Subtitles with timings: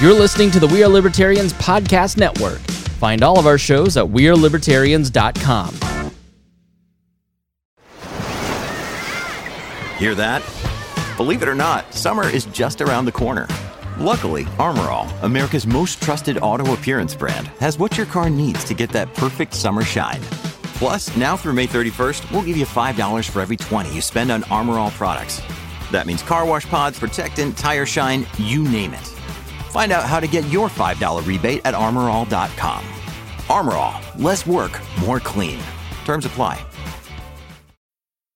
[0.00, 2.60] You're listening to the We Are Libertarians Podcast Network.
[2.96, 5.74] Find all of our shows at WeareLibertarians.com.
[9.98, 10.42] Hear that?
[11.18, 13.46] Believe it or not, summer is just around the corner.
[13.98, 18.72] Luckily, Armor All, America's most trusted auto appearance brand, has what your car needs to
[18.72, 20.22] get that perfect summer shine.
[20.78, 24.44] Plus, now through May 31st, we'll give you $5 for every 20 you spend on
[24.44, 25.42] Armor All products.
[25.92, 29.19] That means car wash pods, protectant, tire shine, you name it.
[29.70, 32.84] Find out how to get your $5 rebate at armorall.com.
[33.48, 35.60] Armor All, less work, more clean.
[36.04, 36.69] Terms apply.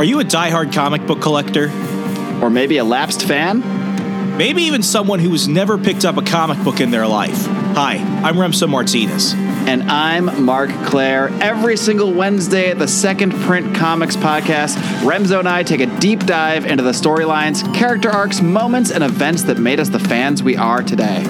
[0.00, 1.66] Are you a diehard comic book collector?
[2.42, 3.60] Or maybe a lapsed fan?
[4.38, 7.44] Maybe even someone who has never picked up a comic book in their life.
[7.74, 9.34] Hi, I'm Remso Martinez.
[9.34, 11.28] And I'm Mark Claire.
[11.42, 16.20] Every single Wednesday at the Second Print Comics podcast, Remso and I take a deep
[16.20, 20.56] dive into the storylines, character arcs, moments, and events that made us the fans we
[20.56, 21.24] are today.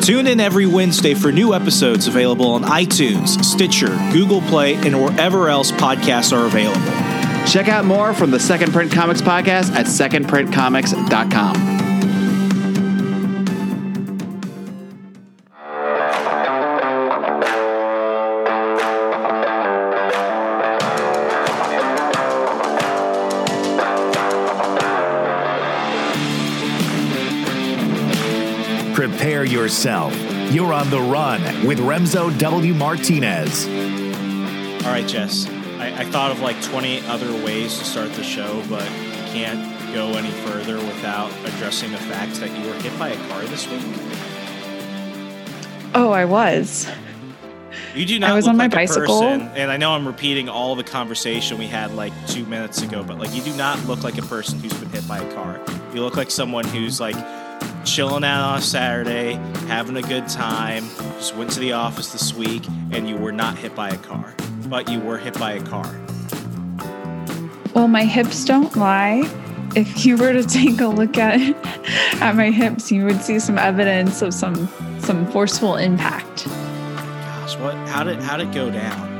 [0.00, 5.48] Tune in every Wednesday for new episodes available on iTunes, Stitcher, Google Play, and wherever
[5.48, 7.25] else podcasts are available.
[7.46, 11.76] Check out more from the Second Print Comics podcast at secondprintcomics.com.
[28.94, 30.14] Prepare yourself.
[30.52, 32.74] You're on the run with Remso W.
[32.74, 33.66] Martinez.
[34.84, 35.55] All right, Jess.
[35.78, 39.94] I, I thought of like 20 other ways to start the show, but you can't
[39.94, 43.68] go any further without addressing the fact that you were hit by a car this
[43.68, 43.82] week.
[45.94, 46.86] Oh, I was.
[47.94, 48.30] You do not.
[48.30, 49.20] I was look on my like bicycle.
[49.20, 53.02] person, and I know I'm repeating all the conversation we had like two minutes ago,
[53.02, 55.60] but like you do not look like a person who's been hit by a car.
[55.94, 57.16] You look like someone who's like
[57.86, 59.34] chilling out on a Saturday,
[59.68, 60.84] having a good time.
[61.14, 64.34] Just went to the office this week, and you were not hit by a car,
[64.68, 65.98] but you were hit by a car.
[67.74, 69.30] Well, my hips don't lie.
[69.74, 71.40] If you were to take a look at
[72.20, 74.68] at my hips, you would see some evidence of some
[75.00, 76.46] some forceful impact.
[76.46, 77.74] Gosh, what?
[77.88, 79.14] How did how did it go down?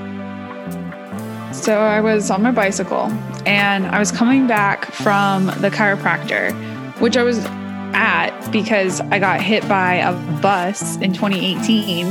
[1.52, 3.10] So I was on my bicycle
[3.46, 6.52] and I was coming back from the chiropractor,
[7.00, 7.44] which I was
[7.94, 12.06] at because I got hit by a bus in 2018.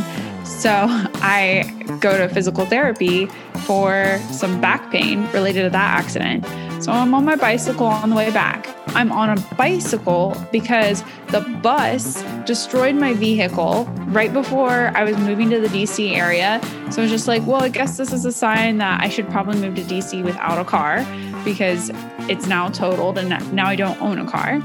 [0.46, 3.26] So I go to physical therapy
[3.66, 6.46] for some back pain related to that accident.
[6.84, 8.68] So I'm on my bicycle on the way back.
[8.90, 15.50] I'm on a bicycle because the bus destroyed my vehicle right before I was moving
[15.50, 16.62] to the DC area.
[16.92, 19.28] So I was just like, well, I guess this is a sign that I should
[19.30, 21.06] probably move to DC without a car
[21.44, 21.92] because
[22.30, 24.62] it's now totaled and now I don't own a car.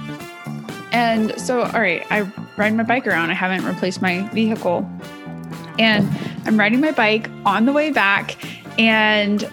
[0.92, 2.22] And so, all right, I
[2.56, 3.30] ride my bike around.
[3.30, 4.88] I haven't replaced my vehicle.
[5.78, 6.08] And
[6.47, 8.36] I'm riding my bike on the way back,
[8.78, 9.48] and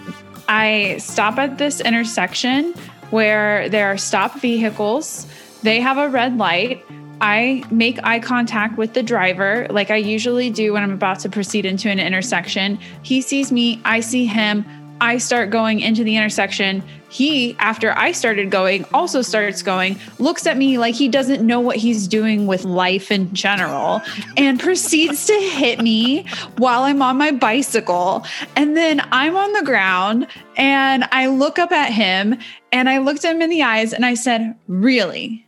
[0.48, 2.74] I stop at this intersection
[3.10, 5.26] where there are stopped vehicles.
[5.62, 6.84] They have a red light.
[7.20, 11.28] I make eye contact with the driver, like I usually do when I'm about to
[11.28, 12.78] proceed into an intersection.
[13.02, 14.64] He sees me, I see him.
[15.00, 16.82] I start going into the intersection.
[17.08, 21.60] He, after I started going, also starts going, looks at me like he doesn't know
[21.60, 24.02] what he's doing with life in general,
[24.36, 26.26] and proceeds to hit me
[26.56, 28.26] while I'm on my bicycle.
[28.56, 30.26] And then I'm on the ground
[30.56, 32.36] and I look up at him
[32.72, 35.46] and I looked him in the eyes and I said, Really?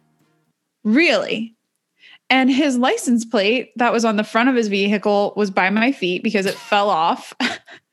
[0.84, 1.54] Really?
[2.30, 5.90] And his license plate that was on the front of his vehicle was by my
[5.90, 7.34] feet because it fell off.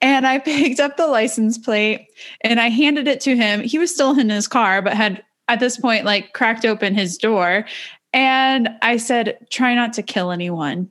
[0.00, 2.08] and I picked up the license plate
[2.42, 3.60] and I handed it to him.
[3.60, 7.18] He was still in his car, but had at this point like cracked open his
[7.18, 7.66] door.
[8.12, 10.90] And I said, try not to kill anyone.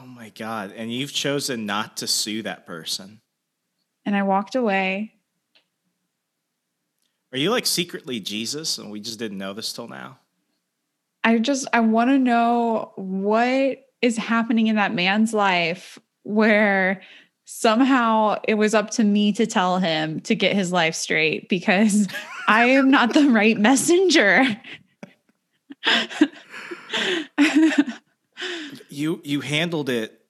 [0.00, 0.72] Oh my god!
[0.74, 3.20] And you've chosen not to sue that person.
[4.06, 5.12] And I walked away.
[7.32, 10.18] Are you like secretly Jesus, and we just didn't know this till now?
[11.22, 17.02] I just, I want to know what is happening in that man's life where
[17.44, 22.06] somehow it was up to me to tell him to get his life straight because
[22.48, 24.44] I am not the right messenger.
[28.88, 30.20] You you handled it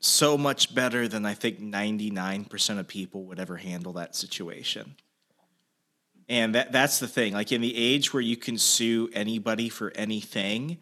[0.00, 4.94] so much better than I think 99% of people would ever handle that situation.
[6.28, 7.32] And that that's the thing.
[7.32, 10.78] Like in the age where you can sue anybody for anything,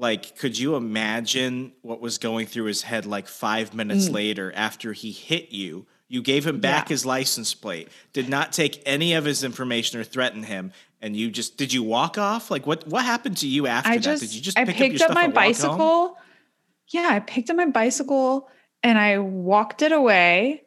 [0.00, 4.14] like could you imagine what was going through his head like 5 minutes mm.
[4.14, 5.86] later after he hit you?
[6.08, 6.94] You gave him back Yeah.
[6.94, 11.30] his license plate, did not take any of his information or threaten him, and you
[11.30, 12.50] just did you walk off?
[12.50, 14.02] Like what what happened to you after I that?
[14.02, 16.08] just, did you just I pick picked up, your up, my stuff and walk home?
[16.08, 16.18] bicycle.
[16.88, 18.48] Yeah, I picked up my bicycle
[18.82, 20.64] and I walked it away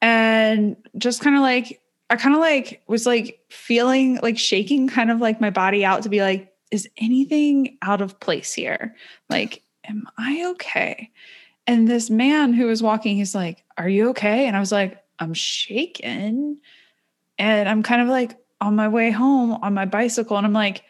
[0.00, 1.80] and just kind of like,
[2.10, 6.02] I kind of like was like feeling like shaking kind of like my body out
[6.04, 8.96] to be like, is anything out of place here?
[9.30, 11.12] Like, am I okay?
[11.68, 14.46] And this man who was walking, he's like, Are you okay?
[14.46, 16.58] And I was like, I'm shaken.
[17.38, 20.36] And I'm kind of like on my way home on my bicycle.
[20.36, 20.82] And I'm like,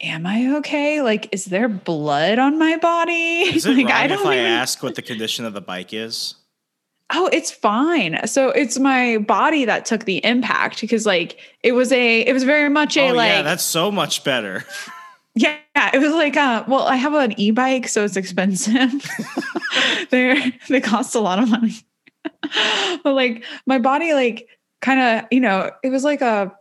[0.00, 1.02] Am I okay?
[1.02, 3.12] Like, is there blood on my body?
[3.42, 6.36] Is it like, wrong if I even- ask what the condition of the bike is?
[7.10, 8.26] Oh, it's fine.
[8.26, 12.44] So it's my body that took the impact because, like, it was a, it was
[12.44, 14.64] very much a oh like, yeah, that's so much better.
[15.34, 15.58] Yeah,
[15.94, 19.08] it was like uh well, I have an e-bike, so it's expensive.
[20.10, 21.74] they they cost a lot of money.
[23.04, 24.48] but like my body like
[24.80, 26.52] kind of, you know, it was like a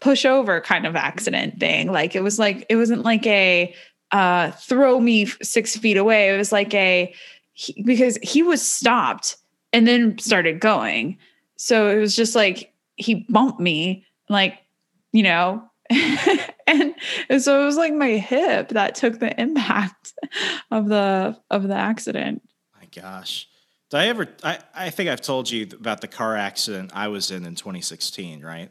[0.00, 1.90] pushover kind of accident thing.
[1.90, 3.74] Like it was like it wasn't like a
[4.10, 6.34] uh throw me 6 feet away.
[6.34, 7.12] It was like a
[7.54, 9.36] he, because he was stopped
[9.72, 11.18] and then started going.
[11.56, 14.58] So it was just like he bumped me like,
[15.12, 15.62] you know,
[16.66, 16.94] and,
[17.28, 20.12] and so it was like my hip that took the impact
[20.70, 22.42] of the of the accident.
[22.78, 23.48] My gosh.
[23.90, 27.30] Did I ever I, I think I've told you about the car accident I was
[27.30, 28.70] in in 2016, right?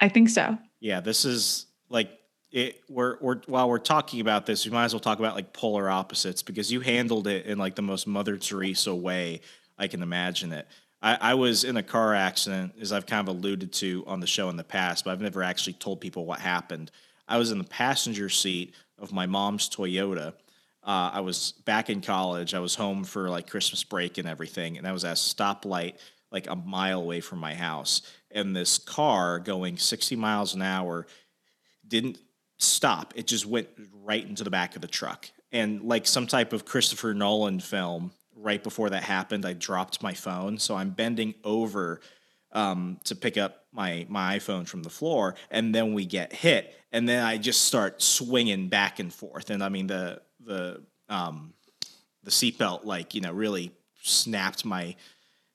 [0.00, 0.58] I think so.
[0.80, 2.10] Yeah, this is like
[2.52, 5.52] it we're, we're while we're talking about this, we might as well talk about like
[5.52, 9.40] polar opposites because you handled it in like the most Mother Teresa way
[9.78, 10.66] I can imagine it.
[11.02, 14.26] I, I was in a car accident, as I've kind of alluded to on the
[14.26, 16.90] show in the past, but I've never actually told people what happened.
[17.26, 20.34] I was in the passenger seat of my mom's Toyota.
[20.82, 22.54] Uh, I was back in college.
[22.54, 25.94] I was home for like Christmas break and everything, and I was at a stoplight
[26.32, 28.02] like a mile away from my house.
[28.30, 31.06] And this car going 60 miles an hour
[31.86, 32.18] didn't
[32.58, 33.12] stop.
[33.16, 35.28] It just went right into the back of the truck.
[35.52, 40.14] And like some type of Christopher Nolan film, right before that happened, I dropped my
[40.14, 40.58] phone.
[40.58, 42.00] So I'm bending over
[42.52, 46.74] um, to pick up my my iPhone from the floor, and then we get hit,
[46.90, 49.50] and then I just start swinging back and forth.
[49.50, 51.54] And I mean the the um,
[52.24, 53.72] the seatbelt like you know really
[54.02, 54.96] snapped my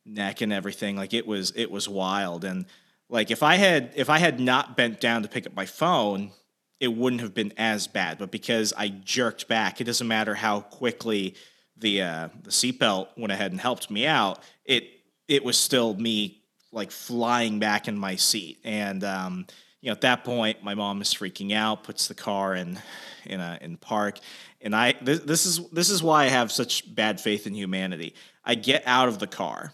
[0.06, 0.96] neck and everything.
[0.96, 2.46] Like it was it was wild.
[2.46, 2.66] And
[3.10, 6.32] like if I had if I had not bent down to pick up my phone,
[6.80, 8.18] it wouldn't have been as bad.
[8.18, 11.36] But because I jerked back, it doesn't matter how quickly
[11.77, 14.39] the uh, the seatbelt went ahead and helped me out.
[14.63, 14.89] It
[15.27, 16.42] it was still me
[16.72, 18.60] like flying back in my seat.
[18.63, 19.48] And um,
[19.81, 22.80] you know, at that point, my mom is freaking out, puts the car in
[23.25, 24.19] in a in park,
[24.62, 28.13] and I this, this is this is why I have such bad faith in humanity.
[28.44, 29.74] I get out of the car,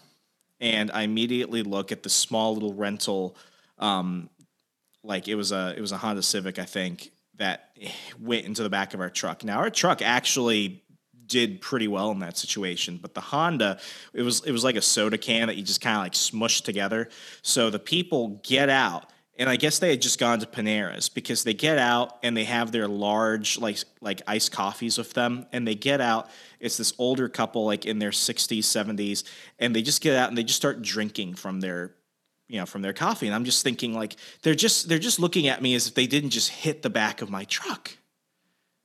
[0.60, 3.36] and I immediately look at the small little rental,
[3.78, 4.30] um,
[5.02, 7.76] like it was a it was a Honda Civic, I think, that
[8.20, 9.44] went into the back of our truck.
[9.44, 10.82] Now our truck actually
[11.26, 13.78] did pretty well in that situation, but the Honda,
[14.12, 16.64] it was it was like a soda can that you just kind of like smushed
[16.64, 17.08] together.
[17.42, 21.44] So the people get out, and I guess they had just gone to Panera's because
[21.44, 25.66] they get out and they have their large like like iced coffees with them, and
[25.66, 26.28] they get out.
[26.60, 29.24] It's this older couple like in their 60s, 70s,
[29.58, 31.94] and they just get out and they just start drinking from their
[32.48, 35.48] you know from their coffee and i'm just thinking like they're just they're just looking
[35.48, 37.96] at me as if they didn't just hit the back of my truck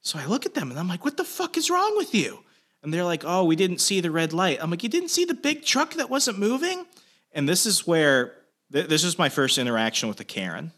[0.08, 2.40] so i look at them and i'm like what the fuck is wrong with you?
[2.84, 4.60] And they're like oh we didn't see the red light.
[4.62, 6.86] I'm like you didn't see the big truck that wasn't moving?
[7.34, 8.34] And this is where
[8.72, 10.72] th- this is my first interaction with a karen.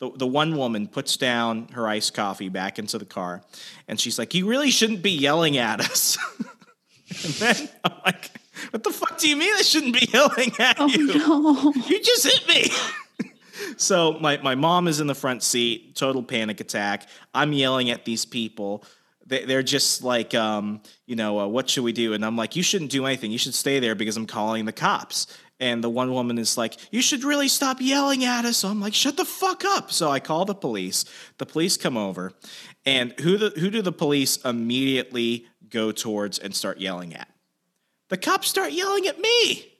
[0.00, 3.42] The, the one woman puts down her iced coffee back into the car
[3.88, 6.18] and she's like you really shouldn't be yelling at us.
[7.24, 8.30] And then i'm like
[8.70, 11.06] what the fuck do you mean i shouldn't be yelling at Oh you?
[11.18, 11.72] no.
[11.88, 12.70] you just hit me.
[13.76, 17.08] so my, my mom is in the front seat, total panic attack.
[17.34, 18.84] I'm yelling at these people.
[19.26, 22.12] They, they're just like, um, you know, uh, what should we do?
[22.12, 23.30] And I'm like, you shouldn't do anything.
[23.30, 25.26] You should stay there because I'm calling the cops.
[25.60, 28.56] And the one woman is like, you should really stop yelling at us.
[28.58, 29.92] So I'm like, shut the fuck up.
[29.92, 31.04] So I call the police.
[31.38, 32.32] The police come over.
[32.84, 37.28] And who the who do the police immediately go towards and start yelling at?
[38.08, 39.72] The cops start yelling at me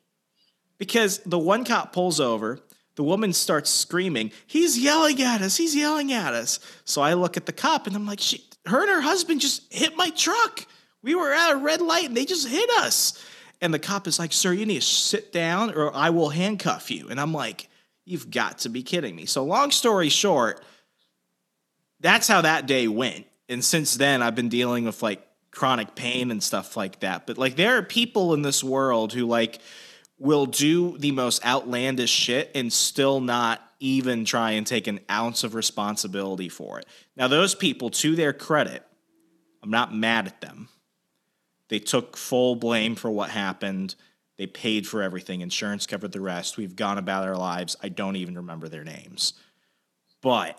[0.79, 2.61] because the one cop pulls over.
[2.95, 5.57] The woman starts screaming, He's yelling at us.
[5.57, 6.61] He's yelling at us.
[6.85, 9.73] So I look at the cop and I'm like, she, her and her husband just
[9.73, 10.67] hit my truck.
[11.03, 13.25] We were at a red light and they just hit us.
[13.61, 16.91] And the cop is like, Sir, you need to sit down or I will handcuff
[16.91, 17.09] you.
[17.09, 17.69] And I'm like,
[18.05, 19.27] You've got to be kidding me.
[19.27, 20.63] So, long story short,
[22.01, 23.27] that's how that day went.
[23.49, 27.27] And since then, I've been dealing with like chronic pain and stuff like that.
[27.27, 29.61] But like, there are people in this world who like
[30.23, 35.43] will do the most outlandish shit and still not even try and take an ounce
[35.43, 36.87] of responsibility for it.
[37.17, 38.87] Now, those people, to their credit,
[39.65, 40.69] I'm not mad at them.
[41.69, 43.97] They took full blame for what happened.
[44.39, 45.41] They paid for everything.
[45.41, 46.57] Insurance covered the rest.
[46.57, 47.77] We've gone about our lives.
[47.83, 49.33] I don't even remember their names.
[50.21, 50.57] But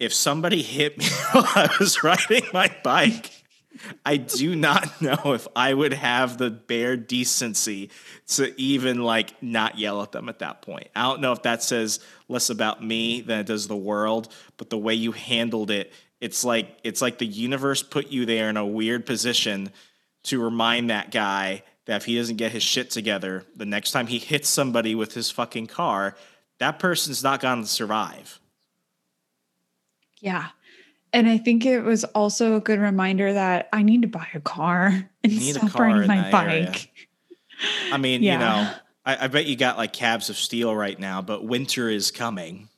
[0.00, 3.41] if somebody hit me while I was riding my bike,
[4.04, 7.90] I do not know if I would have the bare decency
[8.28, 10.88] to even like not yell at them at that point.
[10.94, 14.70] I don't know if that says less about me than it does the world, but
[14.70, 18.56] the way you handled it, it's like it's like the universe put you there in
[18.56, 19.70] a weird position
[20.24, 24.06] to remind that guy that if he doesn't get his shit together, the next time
[24.06, 26.16] he hits somebody with his fucking car,
[26.58, 28.38] that person's not going to survive.
[30.20, 30.50] Yeah.
[31.12, 34.40] And I think it was also a good reminder that I need to buy a
[34.40, 36.48] car and stop car riding my bike.
[36.48, 36.74] area.
[37.92, 38.32] I mean, Yeah.
[38.32, 38.72] you know,
[39.04, 42.68] I, I bet you got like cabs of steel right now, but winter is coming.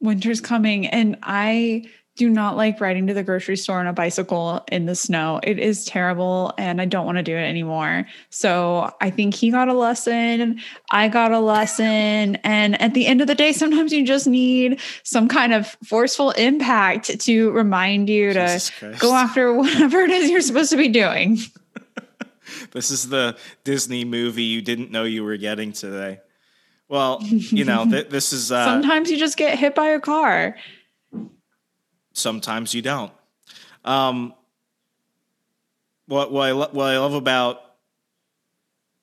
[0.00, 1.84] Winter's coming, and I
[2.16, 5.40] do not like riding to the grocery store on a bicycle in the snow.
[5.42, 8.06] It is terrible, and I don't want to do it anymore.
[8.28, 10.60] So I think he got a lesson.
[10.90, 12.36] I got a lesson.
[12.36, 16.32] And at the end of the day, sometimes you just need some kind of forceful
[16.32, 18.98] impact to remind you to Christ.
[18.98, 21.38] go after whatever it is you're supposed to be doing.
[22.72, 26.20] This is the Disney movie you didn't know you were getting today.
[26.88, 30.56] Well, you know, th- this is uh, Sometimes you just get hit by a car.
[32.12, 33.12] Sometimes you don't.
[33.84, 34.34] Um,
[36.06, 37.62] what what I, lo- what I love about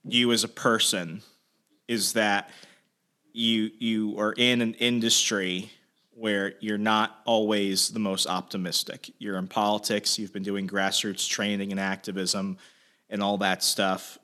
[0.04, 1.22] you as a person
[1.88, 2.50] is that
[3.34, 5.72] you you are in an industry
[6.12, 9.10] where you're not always the most optimistic.
[9.20, 10.20] You're in politics.
[10.20, 12.58] You've been doing grassroots training and activism
[13.10, 14.18] and all that stuff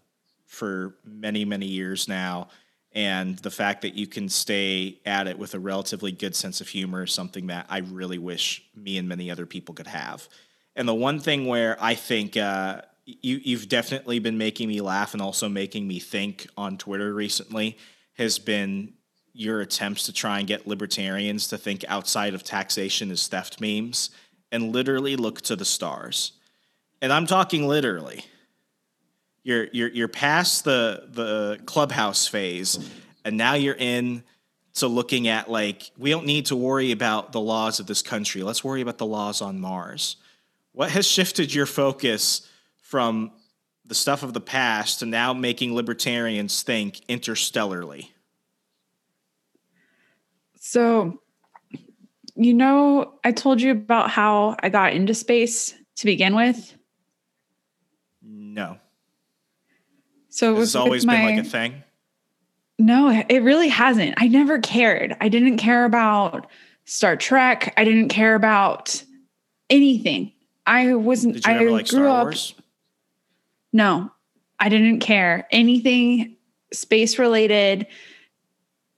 [0.46, 2.50] for many many years now.
[2.96, 6.70] And the fact that you can stay at it with a relatively good sense of
[6.70, 10.28] humor is something that I really wish me and many other people could have.
[10.78, 15.14] And the one thing where I think uh, you, you've definitely been making me laugh
[15.14, 17.78] and also making me think on Twitter recently
[18.18, 18.94] has been
[19.34, 24.10] your attempts to try and get libertarians to think outside of taxation as theft memes
[24.54, 26.32] and literally look to the stars.
[27.02, 28.24] And I'm talking literally
[29.46, 32.90] you're you're you're past the the clubhouse phase
[33.24, 34.24] and now you're in
[34.74, 38.44] to looking at like we don't need to worry about the laws of this country.
[38.44, 40.18] Let's worry about the laws on mars.
[40.74, 42.50] What has shifted your focus
[42.82, 43.32] from
[43.86, 48.14] the stuff of the past to now making libertarians think interstellarly?
[50.60, 51.22] So,
[52.36, 56.76] you know, I told you about how I got into space to begin with.
[58.22, 58.80] no
[60.36, 61.82] So it was always with been like a thing
[62.78, 64.16] No, it really hasn't.
[64.18, 65.16] I never cared.
[65.22, 66.48] I didn't care about
[66.84, 67.74] Star Trek.
[67.78, 69.02] I didn't care about
[69.70, 70.34] anything.
[70.68, 71.36] I wasn't.
[71.36, 72.24] did you I ever like grew star up.
[72.26, 72.54] wars
[73.72, 74.12] No,
[74.60, 76.36] I didn't care anything
[76.74, 77.88] space related.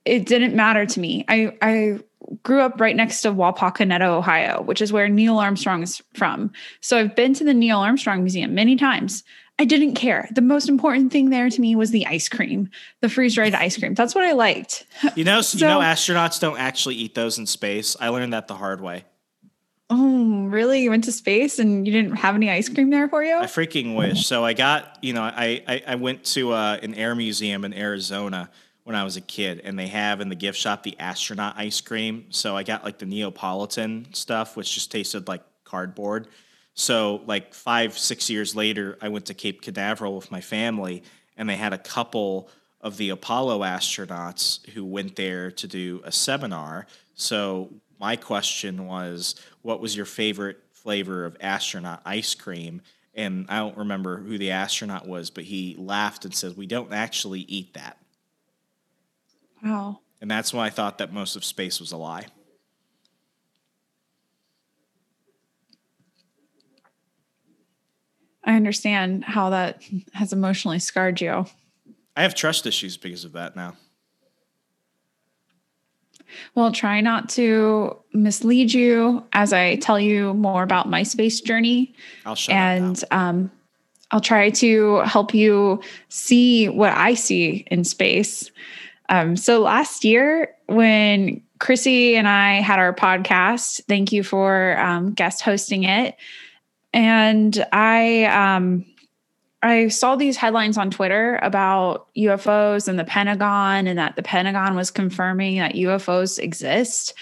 [0.04, 1.24] It didn't matter to me.
[1.28, 2.00] I I
[2.42, 6.50] grew up right next to Wapakoneta, Ohio, which is where Neil Armstrong is from.
[6.80, 9.22] So I've been to the Neil Armstrong Museum many times.
[9.60, 10.28] I didn't care.
[10.30, 13.76] The most important thing there to me was the ice cream, the freeze dried ice
[13.76, 13.94] cream.
[13.94, 14.86] That's what I liked.
[15.16, 18.54] you know you know astronauts don't actually eat those in space i learned that the
[18.54, 19.04] hard way
[19.90, 20.82] Oh, really?
[20.82, 23.38] You went to space and you didn't have any ice cream there for you?
[23.38, 24.26] I freaking wish.
[24.26, 27.72] So I got, you know, I I, I went to uh, an air museum in
[27.72, 28.50] Arizona
[28.84, 31.80] when I was a kid, and they have in the gift shop the astronaut ice
[31.80, 32.26] cream.
[32.28, 36.28] So I got like the Neapolitan stuff, which just tasted like cardboard.
[36.78, 41.02] So like five six years later, I went to Cape Canaveral with my family,
[41.36, 42.48] and they had a couple
[42.80, 46.86] of the Apollo astronauts who went there to do a seminar.
[47.16, 52.80] So my question was, what was your favorite flavor of astronaut ice cream?
[53.12, 56.92] And I don't remember who the astronaut was, but he laughed and said, "We don't
[56.92, 57.98] actually eat that."
[59.64, 59.98] Wow.
[60.20, 62.26] And that's why I thought that most of space was a lie.
[68.48, 69.82] I understand how that
[70.14, 71.44] has emotionally scarred you.
[72.16, 73.76] I have trust issues because of that now.
[76.54, 81.94] Well, try not to mislead you as I tell you more about my space journey.
[82.24, 83.50] I'll shut and um,
[84.12, 88.50] I'll try to help you see what I see in space.
[89.10, 95.12] Um, so last year, when Chrissy and I had our podcast, thank you for um,
[95.12, 96.16] guest hosting it.
[96.92, 98.84] And I, um,
[99.62, 104.76] I saw these headlines on Twitter about UFOs and the Pentagon, and that the Pentagon
[104.76, 107.14] was confirming that UFOs exist.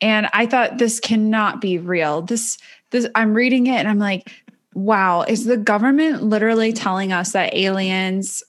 [0.00, 2.22] And I thought this cannot be real.
[2.22, 2.58] This,
[2.90, 4.30] this, I'm reading it and I'm like,
[4.74, 8.42] wow, is the government literally telling us that aliens,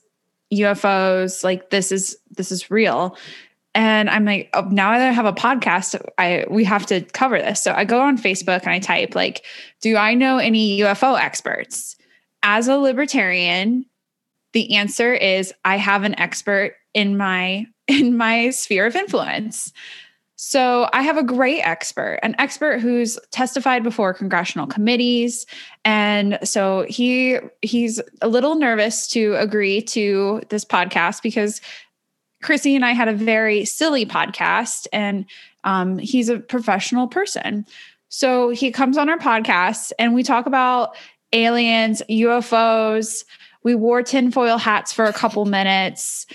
[0.52, 3.16] UFOs, like this is this is real?
[3.74, 7.38] And I'm like, oh, now that I have a podcast, I we have to cover
[7.38, 7.62] this.
[7.62, 9.44] So I go on Facebook and I type like,
[9.80, 11.96] do I know any UFO experts?
[12.42, 13.86] As a libertarian,
[14.52, 19.72] the answer is I have an expert in my in my sphere of influence.
[20.42, 25.44] So I have a great expert, an expert who's testified before congressional committees,
[25.84, 31.60] and so he he's a little nervous to agree to this podcast because
[32.42, 35.26] Chrissy and I had a very silly podcast, and
[35.64, 37.66] um, he's a professional person.
[38.08, 40.96] So he comes on our podcast, and we talk about
[41.32, 43.24] aliens, UFOs.
[43.62, 46.26] We wore tinfoil hats for a couple minutes.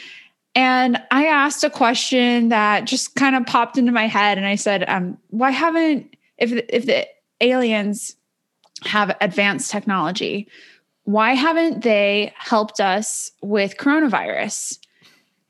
[0.54, 4.56] And I asked a question that just kind of popped into my head, and I
[4.56, 7.08] said, um, "Why haven't if if the
[7.42, 8.16] aliens
[8.84, 10.48] have advanced technology,
[11.04, 14.80] why haven't they helped us with coronavirus?"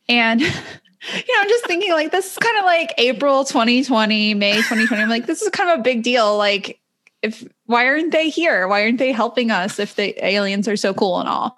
[0.07, 4.55] And you know, I'm just thinking like this is kind of like April 2020, May
[4.55, 5.03] 2020.
[5.03, 6.37] I'm like, this is kind of a big deal.
[6.37, 6.79] Like,
[7.21, 8.67] if why aren't they here?
[8.67, 11.57] Why aren't they helping us if the aliens are so cool and all?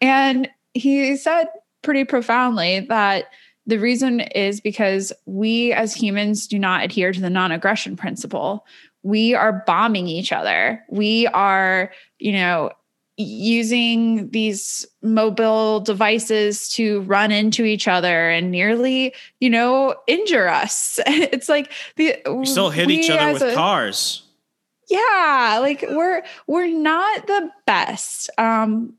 [0.00, 1.46] And he said
[1.82, 3.26] pretty profoundly that
[3.66, 8.66] the reason is because we as humans do not adhere to the non aggression principle.
[9.02, 10.84] We are bombing each other.
[10.90, 12.72] We are, you know,
[13.16, 21.00] using these mobile devices to run into each other and nearly, you know, injure us.
[21.06, 24.22] It's like the we still hit each other with a, cars.
[24.88, 28.30] Yeah, like we're we're not the best.
[28.38, 28.94] Um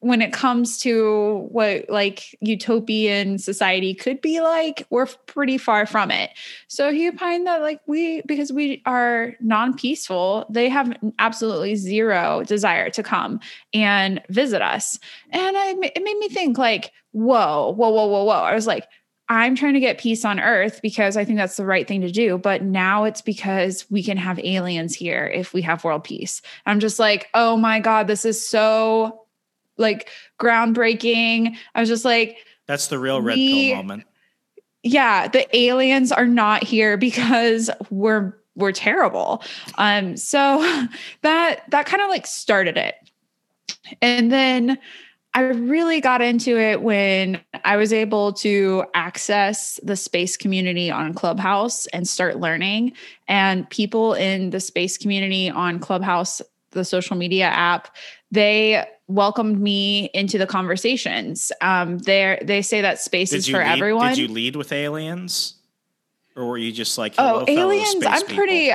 [0.00, 6.10] when it comes to what like utopian society could be like we're pretty far from
[6.10, 6.30] it
[6.68, 12.90] so he opined that like we because we are non-peaceful they have absolutely zero desire
[12.90, 13.40] to come
[13.72, 14.98] and visit us
[15.30, 18.86] and I, it made me think like whoa whoa whoa whoa whoa i was like
[19.28, 22.12] I'm trying to get peace on earth because I think that's the right thing to
[22.12, 22.38] do.
[22.38, 26.42] But now it's because we can have aliens here if we have world peace.
[26.64, 29.25] I'm just like, oh my God, this is so
[29.76, 30.08] like
[30.38, 31.56] groundbreaking.
[31.74, 34.04] I was just like, that's the real red we, pill moment.
[34.82, 39.42] Yeah, the aliens are not here because we're we're terrible.
[39.78, 40.58] Um, so
[41.22, 42.94] that that kind of like started it,
[44.02, 44.78] and then
[45.36, 51.12] I really got into it when I was able to access the space community on
[51.12, 52.94] Clubhouse and start learning.
[53.28, 57.94] And people in the space community on Clubhouse, the social media app,
[58.30, 61.52] they welcomed me into the conversations.
[61.60, 64.08] Um, they they say that space did is for lead, everyone.
[64.10, 65.54] Did you lead with aliens,
[66.34, 68.04] or were you just like, oh, aliens?
[68.04, 68.36] I'm people.
[68.36, 68.72] pretty.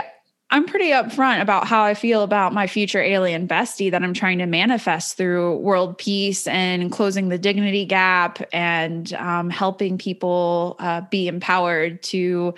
[0.54, 4.40] I'm pretty upfront about how I feel about my future alien bestie that I'm trying
[4.40, 11.02] to manifest through world peace and closing the dignity gap and um, helping people uh,
[11.10, 12.54] be empowered to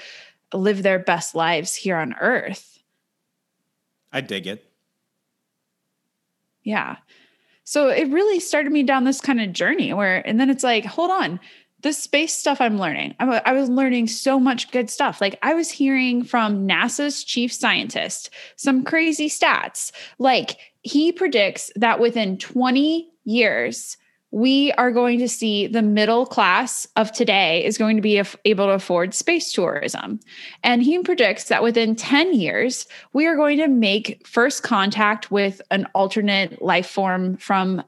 [0.56, 2.80] live their best lives here on Earth.
[4.12, 4.68] I dig it.
[6.64, 6.98] Yeah.
[7.64, 10.86] So it really started me down this kind of journey where, and then it's like,
[10.86, 11.40] hold on,
[11.84, 15.20] the space stuff I'm learning, I, I was learning so much good stuff.
[15.20, 19.92] Like I was hearing from NASA's chief scientist some crazy stats.
[20.18, 23.98] Like he predicts that within 20 years,
[24.34, 28.66] we are going to see the middle class of today is going to be able
[28.66, 30.20] to afford space tourism.
[30.64, 35.62] And he predicts that within 10 years, we are going to make first contact with
[35.70, 37.84] an alternate life form from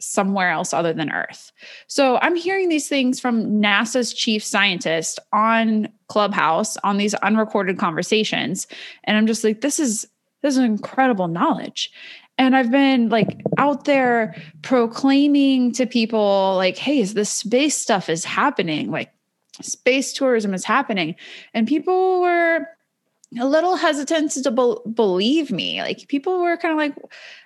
[0.00, 1.52] somewhere else other than Earth.
[1.88, 8.66] So I'm hearing these things from NASA's chief scientist on Clubhouse on these unrecorded conversations.
[9.04, 10.06] And I'm just like, this is
[10.40, 11.92] this is incredible knowledge
[12.38, 18.24] and I've been like out there proclaiming to people like, hey, this space stuff is
[18.24, 18.90] happening.
[18.90, 19.12] Like
[19.60, 21.14] space tourism is happening.
[21.54, 22.66] And people were
[23.38, 25.80] a little hesitant to be- believe me.
[25.82, 26.94] Like people were kind of like,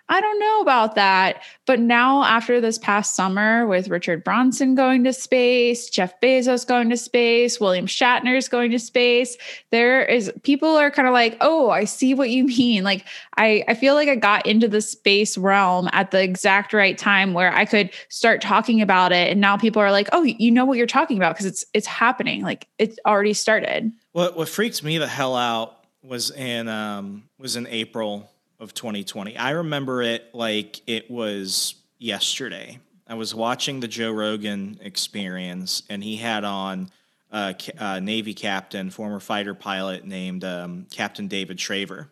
[0.08, 1.42] I don't know about that.
[1.66, 6.90] But now, after this past summer, with Richard Branson going to space, Jeff Bezos going
[6.90, 9.36] to space, William Shatner's going to space,
[9.70, 12.84] there is people are kind of like, oh, I see what you mean.
[12.84, 13.04] Like,
[13.36, 17.34] I, I feel like I got into the space realm at the exact right time
[17.34, 19.32] where I could start talking about it.
[19.32, 21.86] And now people are like, oh, you know what you're talking about because it's it's
[21.86, 22.42] happening.
[22.42, 23.90] Like it's already started.
[24.12, 29.36] What what freaked me the hell out was in um was in April of 2020.
[29.36, 32.78] I remember it like it was yesterday.
[33.06, 36.90] I was watching the Joe Rogan experience, and he had on
[37.30, 42.08] a, a Navy captain, former fighter pilot named um, Captain David Fravor.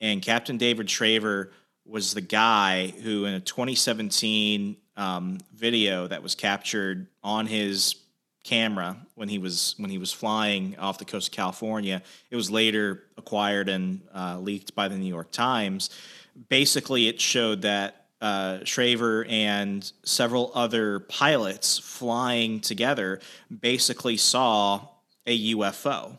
[0.00, 1.50] And Captain David Fravor
[1.86, 7.94] was the guy who, in a 2017 um, video that was captured on his
[8.48, 12.02] camera when he was when he was flying off the coast of California.
[12.30, 15.90] It was later acquired and uh, leaked by the New York Times.
[16.48, 18.58] Basically, it showed that uh,
[19.28, 23.20] and several other pilots flying together
[23.60, 24.88] basically saw
[25.26, 26.18] a UFO,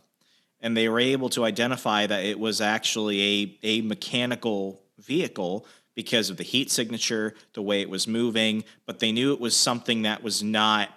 [0.61, 5.65] and they were able to identify that it was actually a a mechanical vehicle
[5.95, 9.55] because of the heat signature, the way it was moving, but they knew it was
[9.55, 10.89] something that was not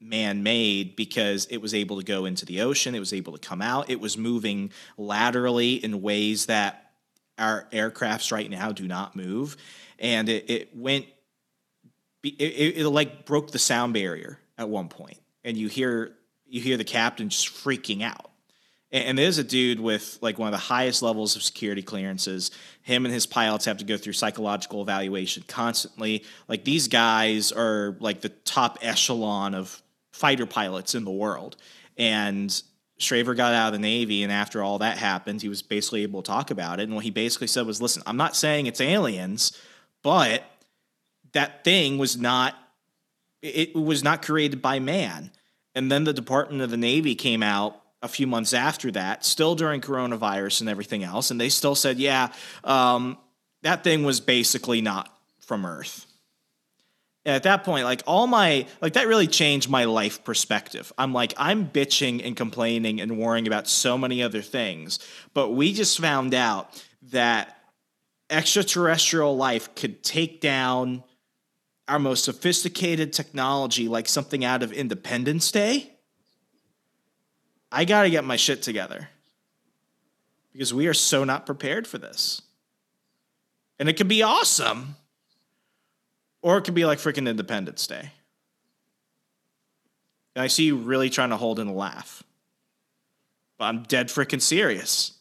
[0.00, 3.38] man made because it was able to go into the ocean, it was able to
[3.38, 6.92] come out, it was moving laterally in ways that
[7.38, 9.56] our aircrafts right now do not move.
[9.98, 11.06] And it, it went,
[12.22, 16.60] it, it, it like broke the sound barrier at one point, and you hear you
[16.60, 18.30] hear the captain just freaking out.
[18.92, 22.50] And there's a dude with like one of the highest levels of security clearances.
[22.82, 26.24] Him and his pilots have to go through psychological evaluation constantly.
[26.48, 29.80] Like these guys are like the top echelon of
[30.12, 31.56] fighter pilots in the world.
[31.96, 32.50] And
[33.00, 36.22] Fravor got out of the Navy, and after all that happened, he was basically able
[36.22, 36.84] to talk about it.
[36.84, 39.52] And what he basically said was, "Listen, I'm not saying it's aliens,
[40.02, 40.44] but
[41.32, 42.54] that thing was not
[43.42, 45.30] it was not created by man."
[45.74, 49.54] And then the Department of the Navy came out a few months after that, still
[49.54, 52.32] during coronavirus and everything else, and they still said, "Yeah,
[52.64, 53.16] um,
[53.62, 56.06] that thing was basically not from Earth."
[57.26, 60.92] At that point, like all my like that really changed my life perspective.
[60.96, 64.98] I'm like, I'm bitching and complaining and worrying about so many other things.
[65.34, 67.56] But we just found out that
[68.30, 71.04] extraterrestrial life could take down
[71.88, 75.92] our most sophisticated technology like something out of Independence Day.
[77.72, 79.08] I got to get my shit together
[80.52, 82.42] because we are so not prepared for this.
[83.78, 84.96] And it could be awesome
[86.42, 88.10] or it could be like freaking Independence Day.
[90.34, 92.22] And I see you really trying to hold in a laugh.
[93.58, 95.12] But I'm dead freaking serious.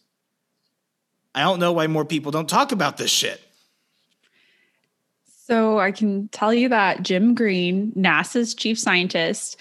[1.35, 3.41] I don't know why more people don't talk about this shit.
[5.45, 9.57] So I can tell you that Jim Green, NASA's chief scientist,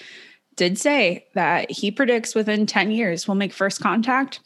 [0.57, 4.41] did say that he predicts within 10 years we'll make first contact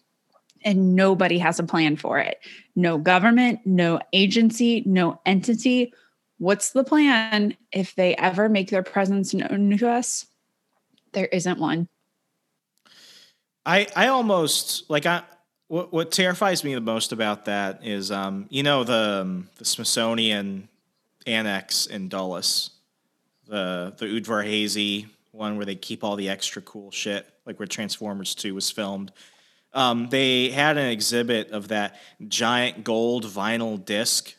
[0.65, 2.39] and nobody has a plan for it.
[2.77, 5.93] No government, no agency, no entity
[6.43, 10.27] what's the plan if they ever make their presence known to us?
[11.13, 11.89] There isn't one.
[13.65, 15.23] I I almost like I
[15.69, 19.65] what what terrifies me the most about that is um you know the um, the
[19.65, 20.69] Smithsonian
[21.27, 22.71] annex in Dulles,
[23.47, 28.35] the the Udvar-Hazy one where they keep all the extra cool shit, like where Transformers
[28.35, 29.11] 2 was filmed.
[29.73, 34.35] Um, they had an exhibit of that giant gold vinyl disc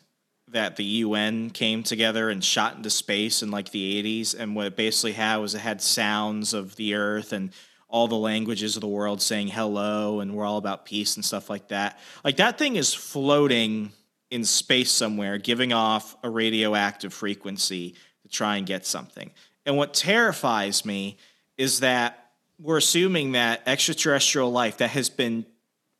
[0.54, 4.38] that the UN came together and shot into space in like the 80s.
[4.38, 7.50] And what it basically had was it had sounds of the earth and
[7.88, 11.50] all the languages of the world saying hello and we're all about peace and stuff
[11.50, 11.98] like that.
[12.24, 13.90] Like that thing is floating
[14.30, 19.32] in space somewhere, giving off a radioactive frequency to try and get something.
[19.66, 21.16] And what terrifies me
[21.58, 25.46] is that we're assuming that extraterrestrial life that has been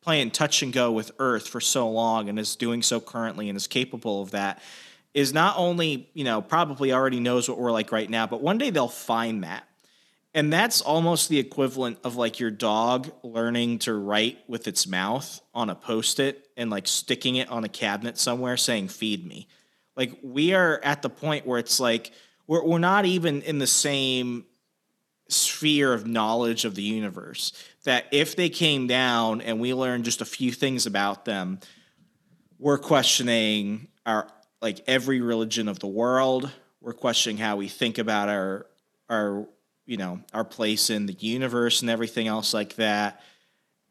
[0.05, 3.57] playing touch and go with Earth for so long and is doing so currently and
[3.57, 4.61] is capable of that
[5.15, 8.59] is not only, you know, probably already knows what we're like right now, but one
[8.59, 9.67] day they'll find that.
[10.35, 15.41] And that's almost the equivalent of like your dog learning to write with its mouth
[15.55, 19.47] on a post it and like sticking it on a cabinet somewhere saying, feed me.
[19.95, 22.11] Like we are at the point where it's like,
[22.45, 24.45] we're, we're not even in the same
[25.29, 27.53] sphere of knowledge of the universe
[27.85, 31.59] that if they came down and we learned just a few things about them
[32.59, 34.27] we're questioning our
[34.61, 36.49] like every religion of the world.
[36.81, 38.65] We're questioning how we think about our
[39.09, 39.45] our
[39.85, 43.21] you know our place in the universe and everything else like that.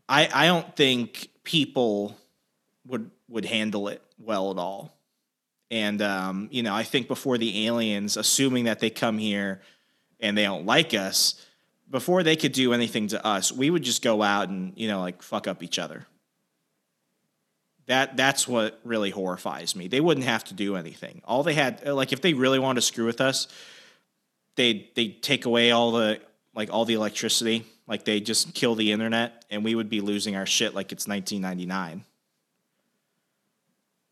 [0.08, 2.16] I i don't think people
[2.86, 4.96] would would handle it well at all.
[5.70, 9.60] And um, you know, I think before the aliens, assuming that they come here
[10.20, 11.44] and they don't like us,
[11.90, 15.00] before they could do anything to us, we would just go out and you know
[15.00, 16.06] like fuck up each other.
[17.86, 19.88] That that's what really horrifies me.
[19.88, 21.20] They wouldn't have to do anything.
[21.24, 23.46] All they had, like, if they really wanted to screw with us,
[24.56, 26.20] they they take away all the
[26.54, 30.34] like all the electricity, like they just kill the internet, and we would be losing
[30.36, 32.04] our shit like it's 1999.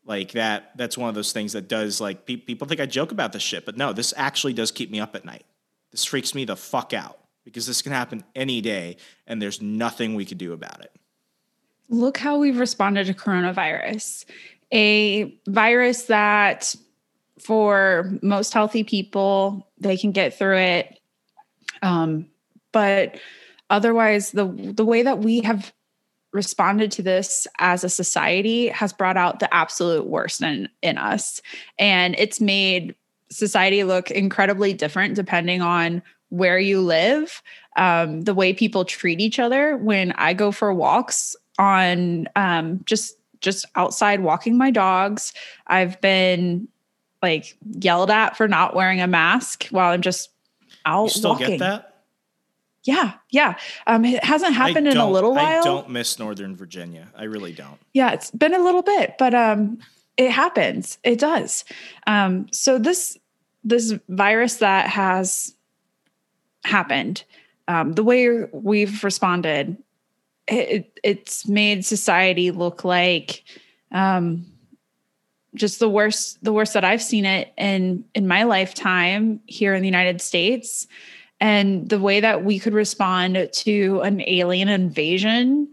[0.05, 0.77] Like that.
[0.77, 3.41] That's one of those things that does like pe- people think I joke about this
[3.41, 5.45] shit, but no, this actually does keep me up at night.
[5.91, 10.15] This freaks me the fuck out because this can happen any day, and there's nothing
[10.15, 10.91] we could do about it.
[11.89, 14.25] Look how we've responded to coronavirus
[14.73, 16.75] a virus that
[17.39, 20.99] for most healthy people they can get through it.
[21.81, 22.27] Um,
[22.71, 23.19] but
[23.69, 25.71] otherwise the the way that we have
[26.31, 31.41] responded to this as a society has brought out the absolute worst in in us.
[31.77, 32.95] And it's made
[33.29, 36.01] society look incredibly different depending on
[36.33, 37.41] where you live
[37.75, 43.17] um, the way people treat each other when i go for walks on um, just
[43.43, 45.33] just outside walking my dogs.
[45.67, 46.67] I've been
[47.21, 50.29] like yelled at for not wearing a mask while I'm just
[50.85, 51.49] out you still walking.
[51.49, 51.89] get that?
[52.83, 53.57] Yeah, yeah.
[53.87, 55.61] Um, it hasn't happened in a little while.
[55.61, 57.09] I don't miss Northern Virginia.
[57.15, 57.79] I really don't.
[57.93, 59.77] Yeah, it's been a little bit, but um,
[60.17, 60.97] it happens.
[61.03, 61.63] It does.
[62.07, 63.17] Um, so this
[63.63, 65.55] this virus that has
[66.63, 67.23] happened,
[67.67, 69.77] um, the way we've responded
[70.47, 73.43] it, it's made society look like
[73.91, 74.45] um,
[75.55, 79.81] just the worst the worst that I've seen it in in my lifetime here in
[79.81, 80.87] the United States.
[81.39, 85.67] And the way that we could respond to an alien invasion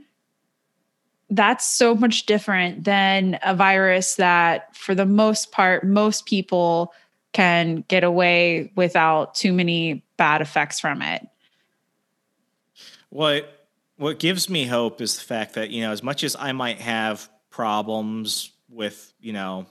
[1.33, 6.93] that's so much different than a virus that for the most part most people
[7.33, 11.27] can get away without too many bad effects from it.
[13.09, 16.53] What what gives me hope is the fact that you know as much as I
[16.53, 19.67] might have problems with you know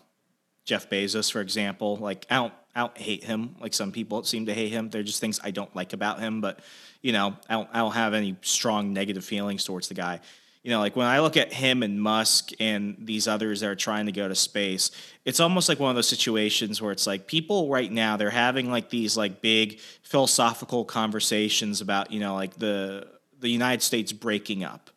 [0.66, 4.48] Jeff Bezos, for example, like I don't I don't hate him like some people seem
[4.48, 4.90] to hate him.
[4.90, 6.62] They're just things I don't like about him, but
[7.04, 10.20] you know I don't I don't have any strong negative feelings towards the guy.
[10.64, 13.76] You know, like when I look at him and Musk and these others that are
[13.76, 14.92] trying to go to space,
[15.24, 18.70] it's almost like one of those situations where it's like people right now they're having
[18.70, 23.08] like these like big philosophical conversations about you know like the
[23.40, 24.90] the United States breaking up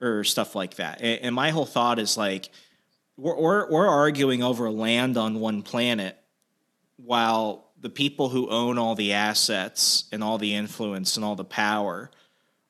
[0.00, 1.00] or stuff like that.
[1.00, 2.50] And, and my whole thought is like,
[3.16, 6.16] we're, we're, we're arguing over land on one planet
[6.96, 11.44] while the people who own all the assets and all the influence and all the
[11.44, 12.10] power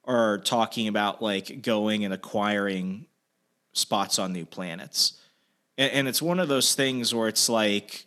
[0.06, 3.06] are talking about like going and acquiring
[3.72, 5.20] spots on new planets.
[5.78, 8.06] And, and it's one of those things where it's like,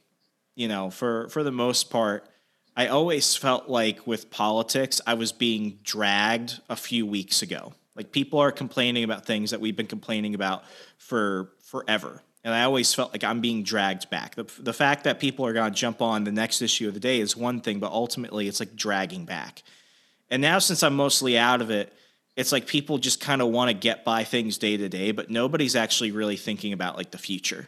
[0.55, 2.27] you know, for, for the most part,
[2.75, 7.73] I always felt like with politics, I was being dragged a few weeks ago.
[7.95, 10.63] Like people are complaining about things that we've been complaining about
[10.97, 12.23] for forever.
[12.43, 14.35] And I always felt like I'm being dragged back.
[14.35, 16.99] The, the fact that people are going to jump on the next issue of the
[17.01, 19.63] day is one thing, but ultimately it's like dragging back.
[20.31, 21.93] And now, since I'm mostly out of it,
[22.35, 25.29] it's like people just kind of want to get by things day to day, but
[25.29, 27.67] nobody's actually really thinking about like the future.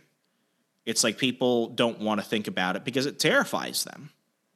[0.86, 4.12] It's like people don't want to think about it because it terrifies them.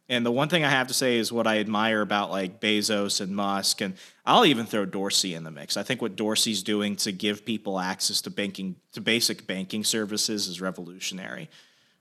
[0.07, 3.21] And the one thing I have to say is what I admire about like Bezos
[3.21, 5.77] and Musk, and I'll even throw Dorsey in the mix.
[5.77, 10.47] I think what Dorsey's doing to give people access to banking, to basic banking services
[10.47, 11.49] is revolutionary.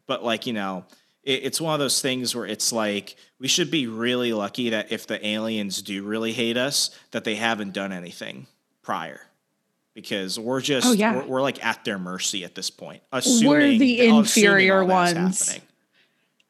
[0.06, 0.84] But like, you know,
[1.24, 5.06] it's one of those things where it's like we should be really lucky that if
[5.06, 8.46] the aliens do really hate us, that they haven't done anything
[8.82, 9.20] prior.
[9.94, 11.16] Because we're oh, just, oh, yeah.
[11.16, 13.02] we're, we're like at their mercy at this point.
[13.12, 15.58] Assuming, we're the inferior ones.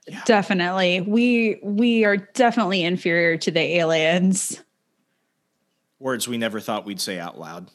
[0.06, 0.22] Yeah.
[0.24, 1.02] Definitely.
[1.02, 4.60] We we are definitely inferior to the aliens.
[5.98, 7.70] Words we never thought we'd say out loud.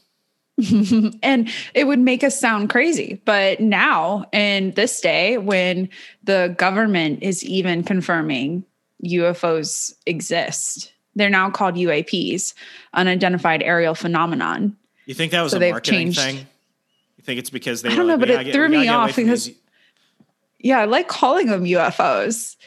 [1.24, 3.22] and it would make us sound crazy.
[3.26, 5.89] But now, in this day, when
[6.24, 8.65] the government is even confirming
[9.06, 12.54] UFOs exist, they're now called UAPs,
[12.93, 14.76] unidentified aerial phenomenon.
[15.06, 16.19] You think that was so a marketing changed.
[16.19, 16.36] thing?
[17.17, 17.89] You think it's because they?
[17.89, 19.50] I don't know, like, but it threw me off because
[20.60, 22.58] yeah, I like calling them UFOs.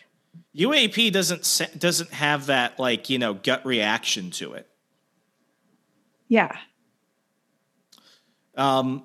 [0.57, 4.69] UAP doesn't doesn't have that like you know gut reaction to it.
[6.29, 6.57] Yeah.
[8.57, 9.05] Um,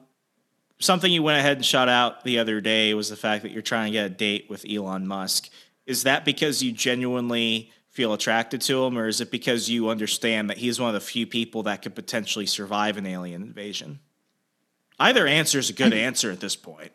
[0.80, 3.62] something you went ahead and shot out the other day was the fact that you're
[3.62, 5.50] trying to get a date with Elon Musk.
[5.86, 10.50] Is that because you genuinely feel attracted to him, or is it because you understand
[10.50, 14.00] that he's one of the few people that could potentially survive an alien invasion?
[15.00, 16.92] Either answer is a good answer at this point.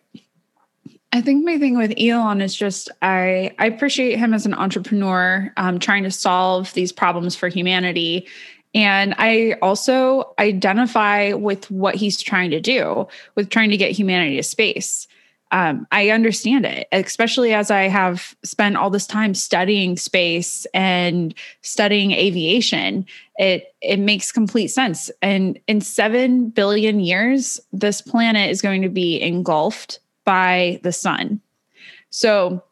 [1.14, 5.52] I think my thing with Elon is just I I appreciate him as an entrepreneur,
[5.58, 8.26] um, trying to solve these problems for humanity,
[8.74, 14.36] and I also identify with what he's trying to do with trying to get humanity
[14.36, 15.06] to space.
[15.50, 21.34] Um, I understand it, especially as I have spent all this time studying space and
[21.60, 23.04] studying aviation.
[23.38, 25.10] It it makes complete sense.
[25.20, 31.42] And in seven billion years, this planet is going to be engulfed by the sun.
[32.08, 32.62] So,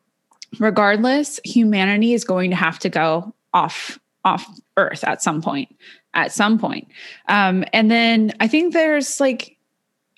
[0.58, 5.74] regardless, humanity is going to have to go off off Earth at some point.
[6.12, 6.88] At some point,
[7.28, 9.56] um, and then I think there's like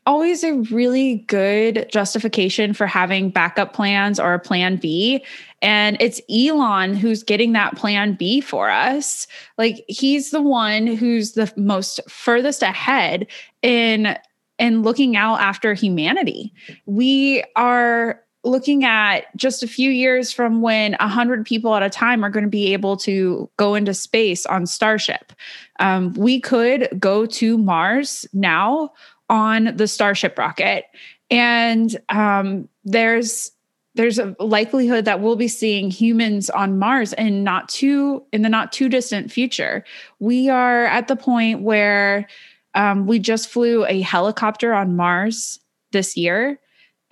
[0.07, 5.25] always a really good justification for having backup plans or a plan B.
[5.61, 9.27] And it's Elon who's getting that plan B for us.
[9.59, 13.27] Like he's the one who's the most furthest ahead
[13.62, 14.17] in
[14.59, 16.53] in looking out after humanity.
[16.87, 22.24] We are looking at just a few years from when 100 people at a time
[22.24, 25.33] are going to be able to go into space on starship
[25.81, 28.90] um, we could go to mars now
[29.33, 30.85] on the Starship rocket.
[31.31, 33.50] And um, there's
[33.94, 38.48] there's a likelihood that we'll be seeing humans on Mars in not too in the
[38.48, 39.85] not too distant future.
[40.18, 42.26] We are at the point where
[42.74, 45.59] um, we just flew a helicopter on Mars
[45.92, 46.59] this year.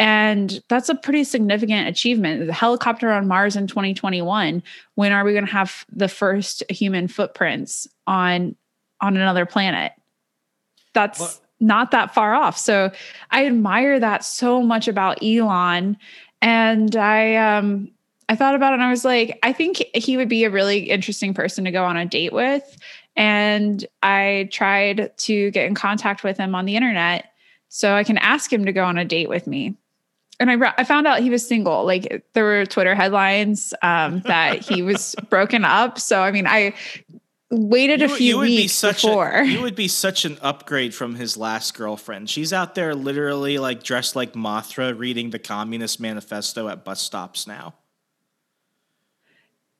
[0.00, 2.46] And that's a pretty significant achievement.
[2.46, 4.62] The helicopter on Mars in 2021.
[4.94, 8.56] When are we going to have the first human footprints on
[9.02, 9.92] on another planet?
[10.94, 12.56] That's well, not that far off.
[12.56, 12.90] So
[13.30, 15.98] I admire that so much about Elon.
[16.40, 17.90] And I um
[18.30, 20.88] I thought about it and I was like, I think he would be a really
[20.88, 22.78] interesting person to go on a date with.
[23.16, 27.26] And I tried to get in contact with him on the internet
[27.68, 29.76] so I can ask him to go on a date with me.
[30.40, 31.84] And I, I found out he was single.
[31.84, 35.98] Like there were Twitter headlines um, that he was broken up.
[36.00, 36.74] So I mean, I
[37.50, 39.28] waited you, a few weeks before.
[39.28, 42.30] A, you would be such an upgrade from his last girlfriend.
[42.30, 47.46] She's out there literally like dressed like Mothra reading the Communist Manifesto at bus stops
[47.46, 47.74] now.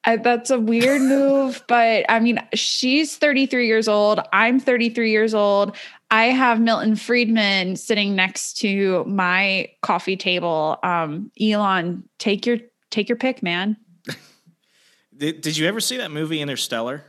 [0.05, 4.21] I, that's a weird move, but I mean, she's 33 years old.
[4.33, 5.77] I'm 33 years old.
[6.11, 10.79] I have Milton Friedman sitting next to my coffee table.
[10.83, 12.59] Um, Elon, take your
[12.91, 13.77] take your pick, man.
[15.17, 17.05] did, did you ever see that movie Interstellar?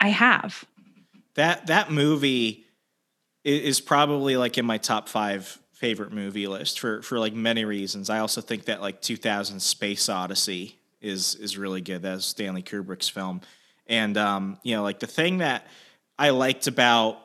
[0.00, 0.64] I have.
[1.34, 2.64] That that movie
[3.44, 8.08] is probably like in my top five favorite movie list for for like many reasons.
[8.08, 12.02] I also think that like 2000 Space Odyssey is is really good.
[12.02, 13.40] That's Stanley Kubrick's film,
[13.86, 15.66] and um, you know, like the thing that
[16.18, 17.18] I liked about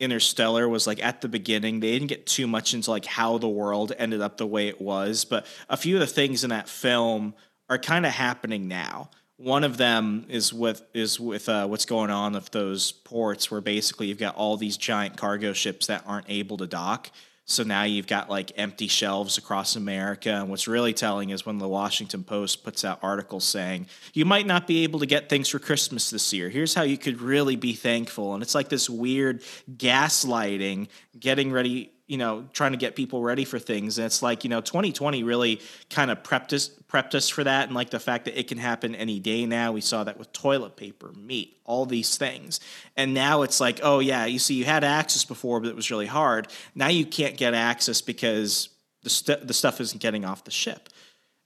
[0.00, 3.48] Interstellar was like at the beginning they didn't get too much into like how the
[3.48, 6.68] world ended up the way it was, but a few of the things in that
[6.68, 7.34] film
[7.68, 9.10] are kind of happening now.
[9.36, 13.60] One of them is with is with uh, what's going on with those ports, where
[13.60, 17.10] basically you've got all these giant cargo ships that aren't able to dock.
[17.50, 20.30] So now you've got like empty shelves across America.
[20.30, 24.46] And what's really telling is when the Washington Post puts out articles saying, you might
[24.46, 26.50] not be able to get things for Christmas this year.
[26.50, 28.34] Here's how you could really be thankful.
[28.34, 29.42] And it's like this weird
[29.78, 33.98] gaslighting, getting ready you know, trying to get people ready for things.
[33.98, 37.66] And it's like, you know, 2020 really kind of prepped us prepped us for that
[37.66, 39.72] and like the fact that it can happen any day now.
[39.72, 42.60] We saw that with toilet paper, meat, all these things.
[42.96, 45.90] And now it's like, oh yeah, you see you had access before but it was
[45.90, 46.48] really hard.
[46.74, 48.70] Now you can't get access because
[49.02, 50.88] the st- the stuff isn't getting off the ship.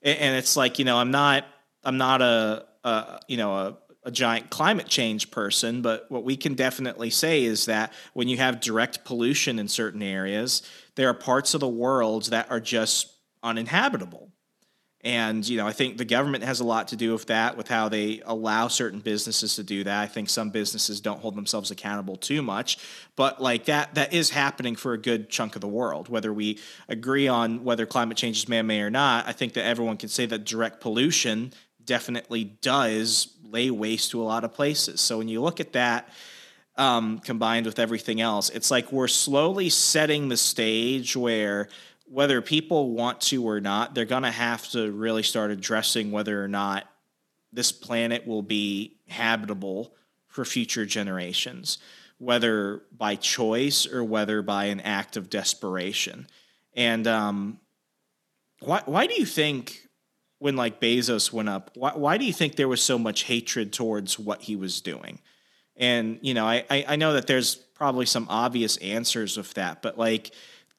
[0.00, 1.44] And, and it's like, you know, I'm not
[1.82, 6.36] I'm not a, a you know, a a giant climate change person, but what we
[6.36, 10.62] can definitely say is that when you have direct pollution in certain areas,
[10.96, 13.12] there are parts of the world that are just
[13.42, 14.30] uninhabitable.
[15.04, 17.66] And you know, I think the government has a lot to do with that, with
[17.66, 20.00] how they allow certain businesses to do that.
[20.00, 22.78] I think some businesses don't hold themselves accountable too much,
[23.16, 26.08] but like that, that is happening for a good chunk of the world.
[26.08, 29.96] Whether we agree on whether climate change is man-made or not, I think that everyone
[29.96, 31.52] can say that direct pollution
[31.84, 35.00] definitely does lay waste to a lot of places.
[35.00, 36.08] So when you look at that
[36.76, 41.68] um, combined with everything else, it's like we're slowly setting the stage where
[42.06, 46.42] whether people want to or not, they're going to have to really start addressing whether
[46.42, 46.84] or not
[47.52, 49.94] this planet will be habitable
[50.26, 51.78] for future generations,
[52.18, 56.26] whether by choice or whether by an act of desperation.
[56.74, 57.60] And um,
[58.60, 59.88] why, why do you think
[60.42, 63.72] when like Bezos went up, why, why do you think there was so much hatred
[63.72, 65.20] towards what he was doing?
[65.76, 69.96] And you know, I, I know that there's probably some obvious answers of that, but
[69.96, 70.32] like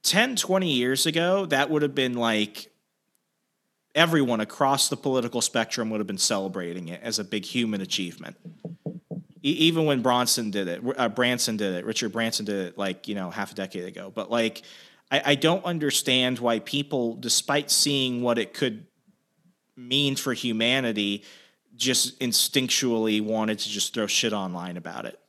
[0.04, 2.72] 10, 20 years ago, that would have been like
[3.96, 8.36] everyone across the political spectrum would have been celebrating it as a big human achievement.
[9.42, 13.08] E- even when Bronson did it, uh, Branson did it, Richard Branson did it like,
[13.08, 14.12] you know, half a decade ago.
[14.14, 14.64] But like,
[15.10, 18.88] I, I don't understand why people, despite seeing what it could
[19.76, 21.24] mean for humanity,
[21.76, 25.20] just instinctually wanted to just throw shit online about it.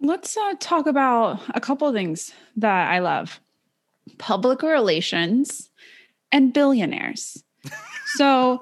[0.00, 3.40] Let's uh, talk about a couple things that I love
[4.18, 5.70] public relations
[6.32, 7.42] and billionaires.
[8.16, 8.58] so,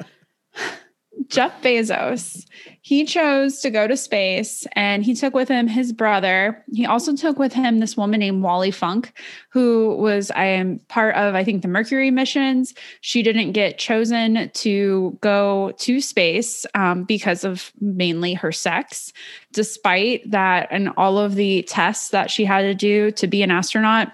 [1.31, 2.45] Jeff Bezos,
[2.83, 6.63] he chose to go to space and he took with him his brother.
[6.73, 9.13] He also took with him this woman named Wally Funk,
[9.51, 12.75] who was I am part of, I think, the Mercury missions.
[13.01, 19.13] She didn't get chosen to go to space um, because of mainly her sex,
[19.53, 23.53] despite that and all of the tests that she had to do to be an
[23.53, 24.11] astronaut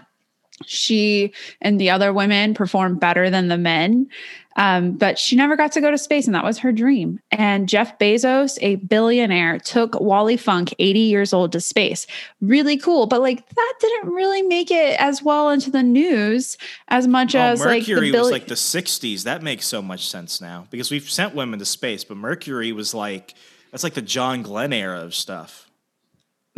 [0.65, 4.09] she and the other women performed better than the men.
[4.57, 7.21] Um, but she never got to go to space, and that was her dream.
[7.31, 12.07] And Jeff Bezos, a billionaire, took Wally Funk, 80 years old, to space.
[12.41, 13.07] Really cool.
[13.07, 16.57] But like that didn't really make it as well into the news
[16.89, 19.25] as much oh, as Mercury like the bill- was like the 60s.
[19.25, 22.95] That makes so much sense now because we've sent women to space, but Mercury was
[22.95, 23.35] like,
[23.71, 25.71] that's like the John Glenn era of stuff.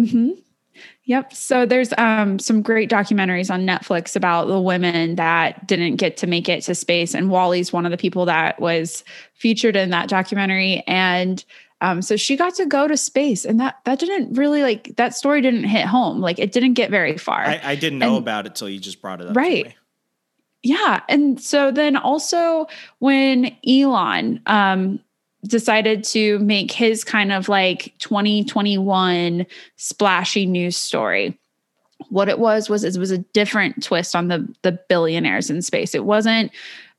[0.01, 0.31] Mm-hmm.
[1.09, 1.33] Yep.
[1.33, 6.27] So there's um, some great documentaries on Netflix about the women that didn't get to
[6.27, 10.11] make it to space, and Wally's one of the people that was featured in that
[10.11, 10.85] documentary.
[10.87, 11.43] And
[11.81, 15.17] um, so she got to go to space, and that that didn't really like that
[15.17, 16.21] story didn't hit home.
[16.21, 17.41] Like it didn't get very far.
[17.41, 19.35] I, I didn't know and, about it till you just brought it up.
[19.37, 19.75] Right.
[20.63, 21.01] Yeah.
[21.09, 22.67] And so then also
[22.99, 25.01] when Elon um,
[25.49, 29.47] decided to make his kind of like 2021
[29.77, 31.37] splashy news story.
[32.11, 35.95] What it was was it was a different twist on the the billionaires in space.
[35.95, 36.53] It wasn't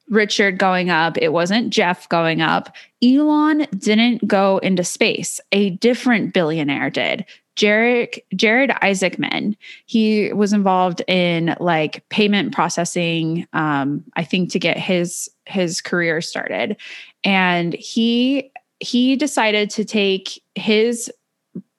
[0.09, 1.17] richard going up.
[1.17, 2.75] It wasn't jeff going up.
[3.01, 5.39] Elon didn't go into space.
[5.51, 7.25] A different billionaire did.
[7.59, 14.77] Jared Jared Isaacman, he was involved in like payment processing, um, I think to get
[14.77, 16.77] his his career started.
[17.24, 21.11] And he he decided to take his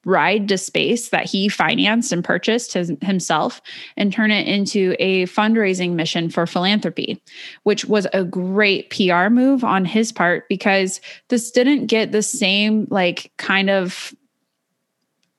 [0.05, 3.61] ride to space that he financed and purchased his, himself
[3.97, 7.23] and turn it into a fundraising mission for philanthropy,
[7.65, 12.87] which was a great PR move on his part because this didn't get the same
[12.91, 14.15] like kind of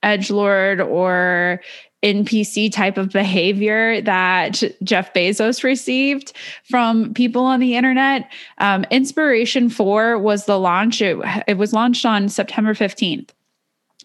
[0.04, 1.60] edge lord or
[2.02, 6.32] NPC type of behavior that Jeff Bezos received
[6.68, 8.30] from people on the internet.
[8.58, 13.30] Um, Inspiration 4 was the launch, it, it was launched on September 15th.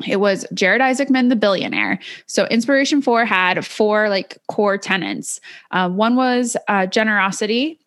[0.06, 2.00] It was Jared Isaacman, the billionaire.
[2.28, 5.42] So Inspiration 4 had four like core tenants.
[5.72, 7.80] Uh, one was uh, generosity,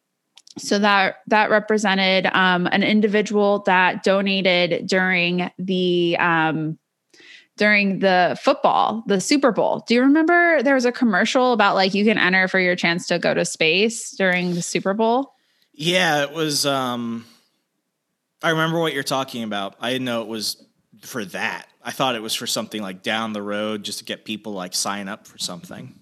[0.58, 6.76] so that that represented um, an individual that donated during the um,
[7.60, 9.84] during the football, the Super Bowl.
[9.86, 13.06] Do you remember there was a commercial about like you can enter for your chance
[13.08, 15.34] to go to space during the Super Bowl?
[15.74, 17.26] Yeah, it was um
[18.42, 19.76] I remember what you're talking about.
[19.78, 20.64] I didn't know it was
[21.02, 21.66] for that.
[21.84, 24.74] I thought it was for something like down the road just to get people like
[24.74, 25.94] sign up for something.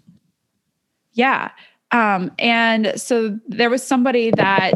[1.15, 1.51] Yeah.
[1.91, 4.75] Um, and so there was somebody that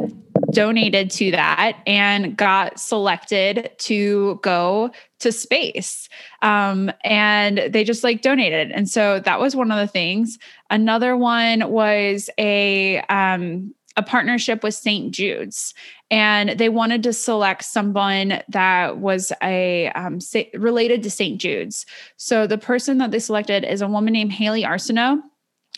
[0.53, 4.91] donated to that and got selected to go
[5.21, 6.09] to space.
[6.43, 8.71] Um, and they just like donated.
[8.71, 10.39] And so that was one of the things.
[10.71, 15.13] Another one was a, um, a partnership with St.
[15.13, 15.75] Jude's,
[16.11, 20.19] and they wanted to select someone that was a um,
[20.55, 21.41] related to St.
[21.41, 21.85] Jude's.
[22.17, 25.21] So the person that they selected is a woman named Hayley Arceneaux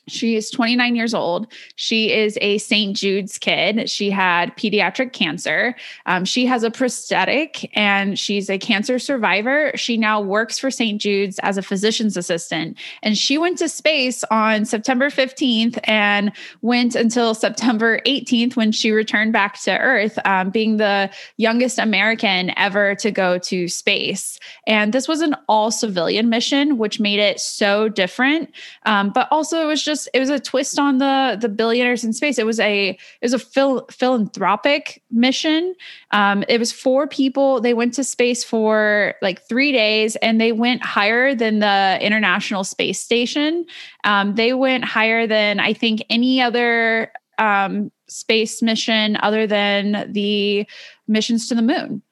[0.07, 1.47] she is 29 years old.
[1.77, 2.97] She is a St.
[2.97, 3.89] Jude's kid.
[3.89, 5.75] She had pediatric cancer.
[6.07, 9.73] Um, she has a prosthetic and she's a cancer survivor.
[9.77, 11.01] She now works for St.
[11.01, 12.77] Jude's as a physician's assistant.
[13.03, 18.91] And she went to space on September 15th and went until September 18th when she
[18.91, 24.39] returned back to Earth, um, being the youngest American ever to go to space.
[24.67, 28.51] And this was an all civilian mission, which made it so different.
[28.85, 32.05] Um, but also, it was just just it was a twist on the the billionaires
[32.05, 32.39] in space.
[32.39, 35.75] It was a it was a phil, philanthropic mission.
[36.11, 37.61] Um, it was four people.
[37.61, 42.65] They went to space for like three days, and they went higher than the International
[42.65, 43.67] Space Station.
[44.05, 50.67] Um, they went higher than I think any other um, space mission other than the
[51.09, 52.03] missions to the moon.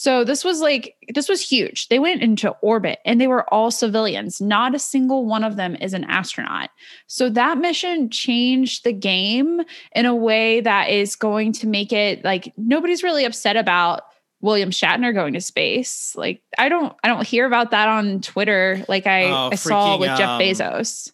[0.00, 1.88] So this was like this was huge.
[1.88, 4.40] They went into orbit and they were all civilians.
[4.40, 6.70] Not a single one of them is an astronaut.
[7.08, 9.60] So that mission changed the game
[9.96, 14.02] in a way that is going to make it like nobody's really upset about
[14.40, 16.14] William Shatner going to space.
[16.14, 19.96] Like I don't I don't hear about that on Twitter like I, Oh, I saw
[19.96, 21.12] freaking, with Jeff um, Bezos.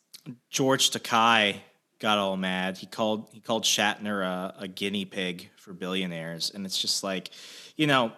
[0.50, 1.56] George Takei
[2.00, 2.76] got all mad.
[2.76, 7.30] He called he called Shatner a, a guinea pig for billionaires, and it's just like,
[7.76, 8.12] you know,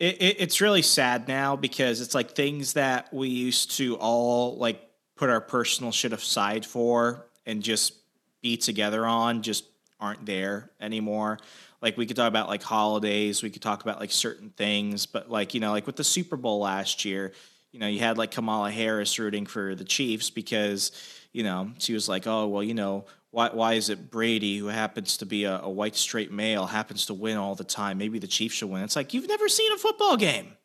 [0.00, 4.56] it, it, it's really sad now because it's like things that we used to all
[4.56, 4.80] like
[5.14, 7.92] put our personal shit aside for and just
[8.40, 9.64] be together on just
[10.00, 11.38] aren't there anymore.
[11.82, 15.30] Like we could talk about like holidays, we could talk about like certain things, but
[15.30, 17.32] like you know, like with the Super Bowl last year,
[17.70, 20.92] you know, you had like Kamala Harris rooting for the Chiefs because
[21.32, 24.66] you know she was like, oh well, you know, why why is it Brady who
[24.66, 27.98] happens to be a, a white straight male happens to win all the time?
[27.98, 28.82] Maybe the Chiefs should win.
[28.82, 30.56] It's like you've never seen a football game.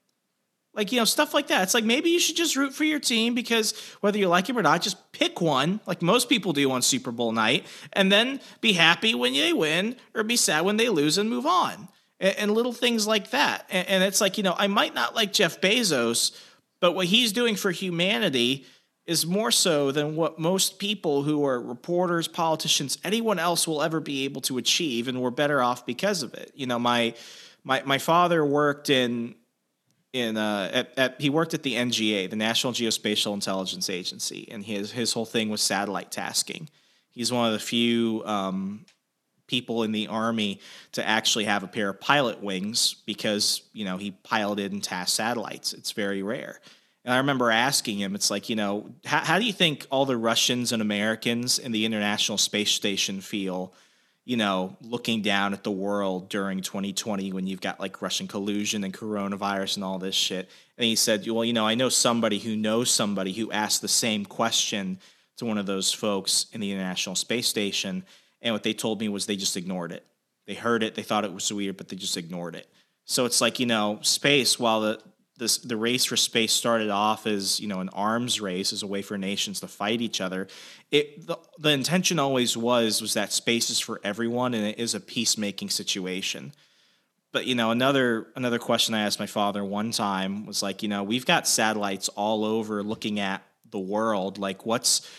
[0.76, 1.64] Like, you know, stuff like that.
[1.64, 4.58] It's like maybe you should just root for your team because whether you like him
[4.58, 8.42] or not, just pick one, like most people do on Super Bowl night, and then
[8.60, 11.88] be happy when they win or be sad when they lose and move on.
[12.20, 13.66] And, and little things like that.
[13.70, 16.38] And, and it's like, you know, I might not like Jeff Bezos,
[16.82, 18.66] but what he's doing for humanity
[19.06, 24.00] is more so than what most people who are reporters, politicians, anyone else will ever
[24.00, 26.52] be able to achieve, and we're better off because of it.
[26.56, 27.14] You know, my
[27.64, 29.36] my my father worked in
[30.14, 34.64] in uh, at, at he worked at the NGA, the National Geospatial Intelligence Agency, and
[34.64, 36.70] his his whole thing was satellite tasking.
[37.12, 38.86] He's one of the few um,
[39.48, 40.60] people in the army
[40.94, 45.16] to actually have a pair of pilot wings because you know he piloted and tasked
[45.16, 45.74] satellites.
[45.74, 46.60] It's very rare.
[47.06, 50.08] And I remember asking him, it's like, you know, how, how do you think all
[50.08, 53.74] the Russians and Americans in the International Space Station feel,
[54.26, 58.84] you know, looking down at the world during 2020 when you've got like Russian collusion
[58.84, 60.50] and coronavirus and all this shit?
[60.80, 63.88] And he said, well, you know, I know somebody who knows somebody who asked the
[63.88, 64.98] same question
[65.38, 68.04] to one of those folks in the International Space Station.
[68.42, 70.04] And what they told me was they just ignored it.
[70.48, 72.68] They heard it, they thought it was weird, but they just ignored it.
[73.06, 75.00] So it's like, you know, space, while the
[75.38, 78.88] this the race for space started off as you know an arms race as a
[78.88, 80.48] way for nations to fight each other.
[80.92, 84.96] It the, the intention always was was that space is for everyone and it is
[84.96, 86.54] a peacemaking situation.
[87.32, 90.90] But you know another another question i asked my father one time was like you
[90.90, 94.38] know we've got satellites all over looking at the world.
[94.38, 95.10] Like what's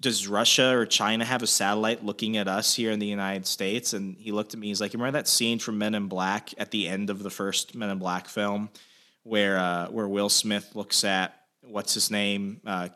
[0.00, 3.92] does Russia or China have a satellite looking at us here in the United States?
[3.92, 4.68] And he looked at me.
[4.68, 7.30] He's like, you "Remember that scene from Men in Black at the end of the
[7.30, 8.70] first Men in Black film,
[9.24, 12.88] where uh, where Will Smith looks at what's his name, uh,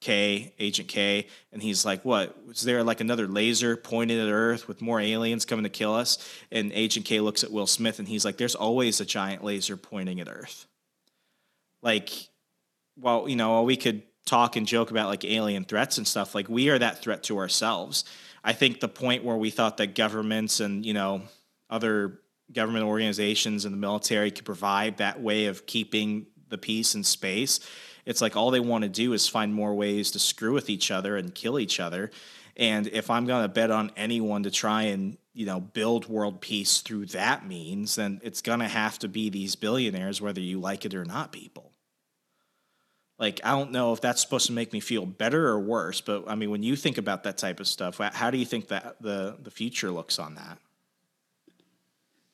[0.00, 2.44] K, Agent K, and he's like, "What?
[2.44, 6.18] Was there like another laser pointed at Earth with more aliens coming to kill us?"
[6.50, 9.76] And Agent K looks at Will Smith and he's like, "There's always a giant laser
[9.76, 10.66] pointing at Earth."
[11.82, 12.10] Like,
[12.96, 16.48] well, you know, we could talk and joke about like alien threats and stuff, like
[16.48, 18.04] we are that threat to ourselves.
[18.42, 21.22] I think the point where we thought that governments and you know
[21.70, 22.20] other
[22.52, 27.60] government organizations and the military could provide that way of keeping the peace in space
[28.06, 30.90] it's like all they want to do is find more ways to screw with each
[30.90, 32.10] other and kill each other
[32.56, 36.40] and if i'm going to bet on anyone to try and you know build world
[36.40, 40.60] peace through that means then it's going to have to be these billionaires whether you
[40.60, 41.72] like it or not people
[43.18, 46.24] like i don't know if that's supposed to make me feel better or worse but
[46.28, 48.96] i mean when you think about that type of stuff how do you think that
[49.00, 50.58] the the future looks on that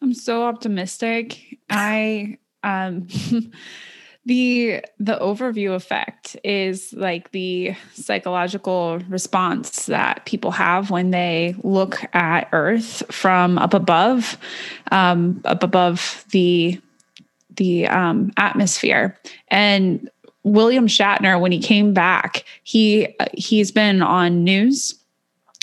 [0.02, 1.58] I'm so optimistic.
[1.70, 3.06] I um
[4.26, 12.02] the the overview effect is like the psychological response that people have when they look
[12.14, 14.36] at Earth from up above,
[14.90, 16.80] um, up above the
[17.56, 19.18] the um, atmosphere.
[19.48, 20.08] And
[20.44, 24.96] William Shatner, when he came back, he uh, he's been on news.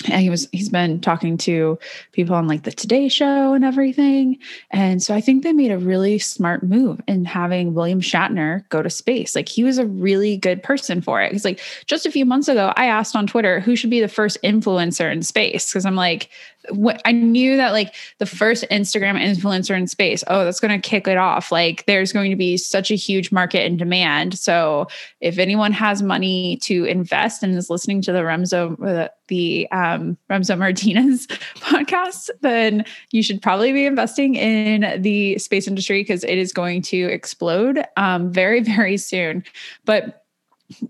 [0.04, 1.76] And he was he's been talking to
[2.12, 4.38] people on like the today show and everything.
[4.70, 8.80] And so i think they made a really smart move in having william shatner go
[8.80, 9.34] to space.
[9.34, 11.30] Like he was a really good person for it.
[11.30, 14.06] Because like just a few months ago i asked on twitter who should be the
[14.06, 15.68] first influencer in space.
[15.68, 16.30] Because i'm like
[16.70, 20.88] what I knew that like the first Instagram influencer in space, oh, that's going to
[20.88, 21.52] kick it off.
[21.52, 24.38] Like there's going to be such a huge market and demand.
[24.38, 24.88] So
[25.20, 30.18] if anyone has money to invest and is listening to the Remso, the, the um,
[30.30, 36.38] Remso Martinez podcast, then you should probably be investing in the space industry because it
[36.38, 39.44] is going to explode um, very, very soon.
[39.84, 40.24] But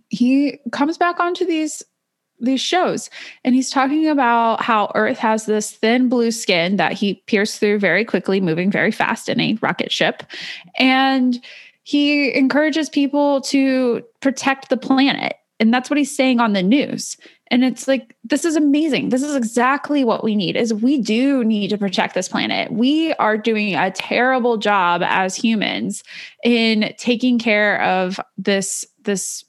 [0.09, 1.85] he comes back onto these
[2.41, 3.11] these shows.
[3.45, 7.79] And he's talking about how earth has this thin blue skin that he pierced through
[7.79, 10.23] very quickly moving very fast in a rocket ship.
[10.79, 11.43] And
[11.83, 15.35] he encourages people to protect the planet.
[15.61, 17.17] And that's what he's saying on the news.
[17.51, 19.09] And it's like this is amazing.
[19.09, 22.71] This is exactly what we need is we do need to protect this planet.
[22.71, 26.05] We are doing a terrible job as humans
[26.45, 29.45] in taking care of this this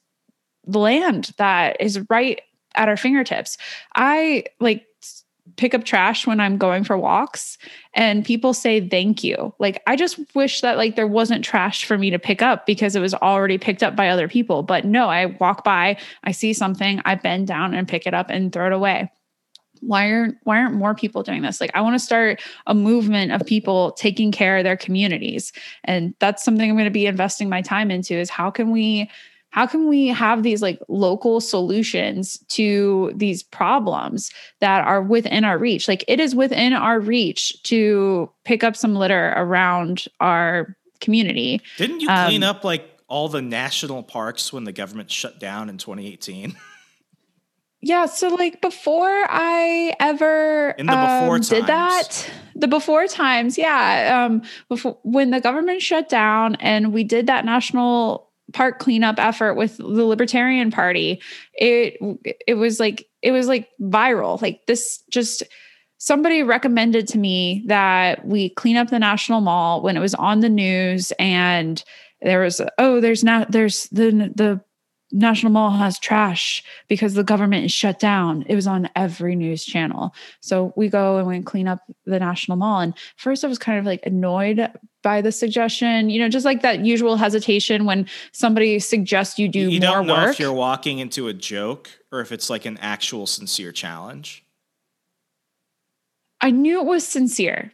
[0.66, 2.42] land that is right
[2.76, 3.58] at our fingertips
[3.96, 4.86] i like
[5.60, 7.58] pick up trash when I'm going for walks
[7.94, 9.54] and people say thank you.
[9.60, 12.96] Like I just wish that like there wasn't trash for me to pick up because
[12.96, 14.64] it was already picked up by other people.
[14.64, 18.30] But no, I walk by, I see something, I bend down and pick it up
[18.30, 19.12] and throw it away.
[19.82, 21.62] Why aren't why aren't more people doing this?
[21.62, 25.54] Like I want to start a movement of people taking care of their communities.
[25.84, 29.10] And that's something I'm going to be investing my time into is how can we
[29.52, 35.58] how can we have these like local solutions to these problems that are within our
[35.58, 35.88] reach?
[35.88, 41.62] Like it is within our reach to pick up some litter around our community.
[41.78, 45.68] Didn't you clean um, up like all the national parks when the government shut down
[45.68, 46.56] in 2018
[47.82, 53.58] yeah so like before i ever in the before um, did that the before times
[53.58, 59.20] yeah um before when the government shut down and we did that national park cleanup
[59.20, 61.22] effort with the Libertarian Party,
[61.54, 61.98] it
[62.48, 64.42] it was like it was like viral.
[64.42, 65.44] Like this just
[65.98, 70.40] somebody recommended to me that we clean up the National Mall when it was on
[70.40, 71.84] the news and
[72.22, 74.62] there was oh there's not there's the the
[75.12, 78.44] National Mall has trash because the government is shut down.
[78.48, 80.14] It was on every news channel.
[80.40, 82.82] So we go and we clean up the National Mall.
[82.82, 84.70] And first I was kind of like annoyed
[85.02, 89.60] by the suggestion, you know, just like that usual hesitation when somebody suggests you do
[89.60, 90.34] you more don't know work.
[90.34, 94.44] if you're walking into a joke or if it's like an actual sincere challenge.
[96.42, 97.74] I knew it was sincere,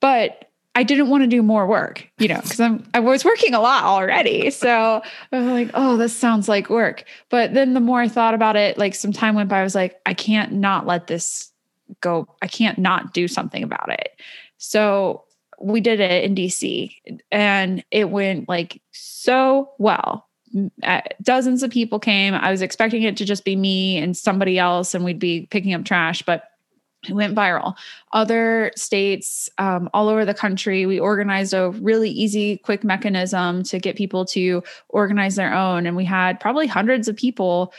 [0.00, 3.52] but I didn't want to do more work, you know, because I'm I was working
[3.52, 4.50] a lot already.
[4.50, 5.02] So
[5.32, 7.04] I was like, oh, this sounds like work.
[7.28, 9.74] But then the more I thought about it, like some time went by, I was
[9.74, 11.50] like, I can't not let this
[12.00, 12.26] go.
[12.40, 14.18] I can't not do something about it.
[14.56, 15.24] So
[15.62, 16.94] we did it in DC
[17.30, 20.28] and it went like so well.
[20.82, 22.34] Uh, dozens of people came.
[22.34, 25.72] I was expecting it to just be me and somebody else, and we'd be picking
[25.72, 26.44] up trash, but
[27.08, 27.74] it went viral.
[28.12, 33.78] Other states um, all over the country, we organized a really easy, quick mechanism to
[33.78, 35.86] get people to organize their own.
[35.86, 37.72] And we had probably hundreds of people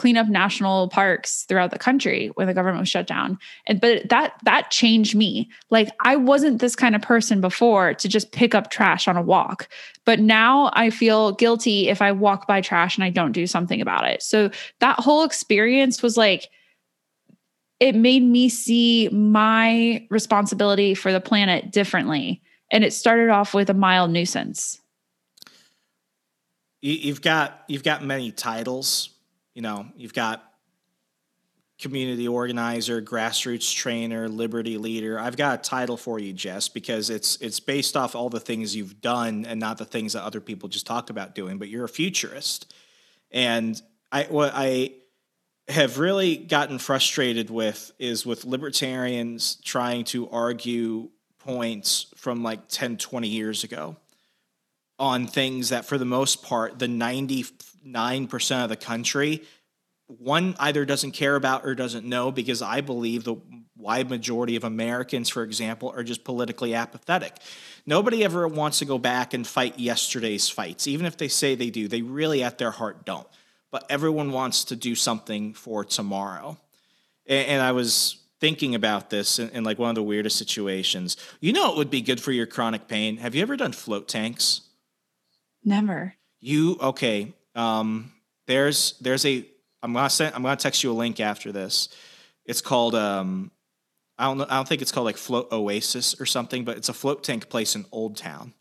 [0.00, 3.38] clean up national parks throughout the country when the government was shut down.
[3.66, 5.50] And but that that changed me.
[5.68, 9.22] Like I wasn't this kind of person before to just pick up trash on a
[9.22, 9.68] walk.
[10.06, 13.82] But now I feel guilty if I walk by trash and I don't do something
[13.82, 14.22] about it.
[14.22, 16.48] So that whole experience was like
[17.78, 22.40] it made me see my responsibility for the planet differently.
[22.72, 24.80] And it started off with a mild nuisance.
[26.80, 29.10] You've got you've got many titles.
[29.54, 30.44] You know, you've got
[31.80, 35.18] community organizer, grassroots trainer, liberty leader.
[35.18, 38.76] I've got a title for you, Jess, because it's it's based off all the things
[38.76, 41.58] you've done and not the things that other people just talk about doing.
[41.58, 42.72] But you're a futurist,
[43.30, 43.80] and
[44.12, 44.92] I what I
[45.68, 52.98] have really gotten frustrated with is with libertarians trying to argue points from like 10,
[52.98, 53.96] 20 years ago
[54.98, 56.88] on things that, for the most part, the
[57.86, 59.42] 99% of the country,
[60.06, 63.36] one either doesn't care about or doesn't know because I believe the
[63.76, 67.36] wide majority of Americans, for example, are just politically apathetic.
[67.86, 70.86] Nobody ever wants to go back and fight yesterday's fights.
[70.86, 73.26] Even if they say they do, they really at their heart don't
[73.70, 76.56] but everyone wants to do something for tomorrow.
[77.26, 81.16] And, and I was thinking about this in, in, like one of the weirdest situations.
[81.40, 83.18] You know, it would be good for your chronic pain.
[83.18, 84.62] Have you ever done float tanks?
[85.62, 86.14] Never.
[86.40, 87.34] You okay?
[87.54, 88.12] Um,
[88.46, 89.44] there's there's a
[89.82, 91.88] I'm gonna send I'm gonna text you a link after this.
[92.44, 93.50] It's called um,
[94.18, 96.88] I don't know I don't think it's called like Float Oasis or something, but it's
[96.88, 98.54] a float tank place in Old Town.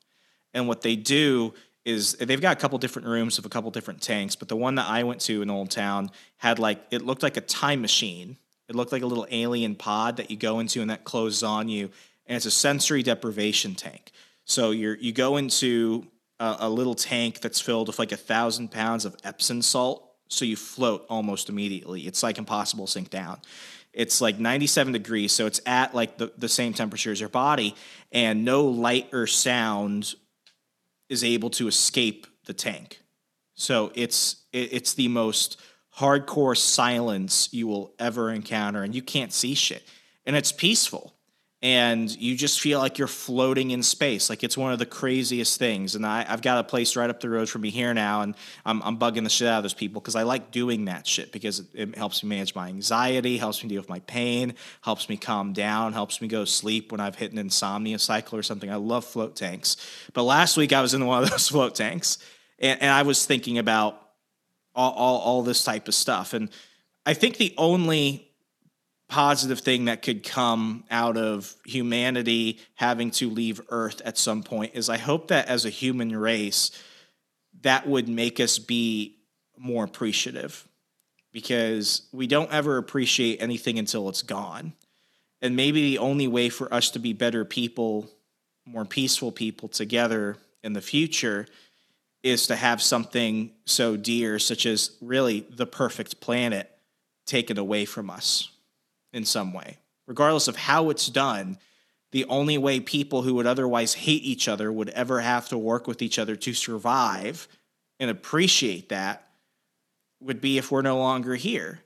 [0.53, 1.53] And what they do
[1.85, 4.75] is they've got a couple different rooms of a couple different tanks, but the one
[4.75, 8.37] that I went to in Old Town had like it looked like a time machine.
[8.67, 11.69] It looked like a little alien pod that you go into and that closes on
[11.69, 11.89] you,
[12.27, 14.11] and it's a sensory deprivation tank.
[14.45, 16.05] So you're you go into
[16.39, 20.45] a, a little tank that's filled with like a thousand pounds of Epsom salt, so
[20.45, 22.07] you float almost immediately.
[22.07, 23.39] It's like impossible to sink down.
[23.93, 27.75] It's like 97 degrees, so it's at like the, the same temperature as your body,
[28.11, 30.15] and no light or sound
[31.09, 33.01] is able to escape the tank.
[33.55, 35.59] So it's it's the most
[35.97, 39.83] hardcore silence you will ever encounter, and you can't see shit.
[40.25, 41.15] And it's peaceful
[41.61, 44.29] and you just feel like you're floating in space.
[44.29, 45.95] Like it's one of the craziest things.
[45.95, 48.35] And I, have got a place right up the road from me here now, and
[48.65, 51.33] I'm, I'm bugging the shit out of those people because I like doing that shit
[51.33, 55.09] because it, it, helps me manage my anxiety, helps me deal with my pain, helps
[55.09, 58.71] me calm down, helps me go sleep when I've hit an insomnia cycle or something.
[58.71, 59.75] I love float tanks.
[60.13, 62.19] But last week I was in one of those float tanks,
[62.57, 64.01] and, and I was thinking about
[64.73, 66.33] all, all, all this type of stuff.
[66.33, 66.49] And
[67.05, 68.28] I think the only
[69.09, 74.75] positive thing that could come out of humanity having to leave Earth at some point
[74.75, 76.71] is I hope that as a human race,
[77.61, 79.17] that would make us be
[79.57, 80.65] more appreciative
[81.33, 84.73] because we don't ever appreciate anything until it's gone.
[85.41, 88.09] And maybe the only way for us to be better people,
[88.65, 91.47] more peaceful people together in the future
[92.21, 96.69] is to have something so dear, such as really the perfect planet,
[97.25, 98.49] taken away from us
[99.13, 99.77] in some way.
[100.07, 101.57] Regardless of how it's done,
[102.11, 105.87] the only way people who would otherwise hate each other would ever have to work
[105.87, 107.47] with each other to survive
[107.99, 109.27] and appreciate that
[110.19, 111.81] would be if we're no longer here.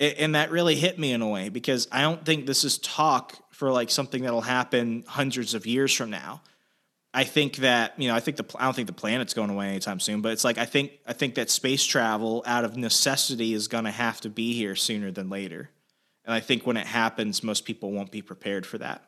[0.00, 3.36] And that really hit me in a way because I don't think this is talk
[3.50, 6.42] for like something that'll happen hundreds of years from now.
[7.14, 9.68] I think that you know I think the I don't think the planet's going away
[9.68, 13.52] anytime soon, but it's like I think I think that space travel out of necessity
[13.54, 15.70] is going to have to be here sooner than later.
[16.24, 19.02] And I think when it happens, most people won't be prepared for that.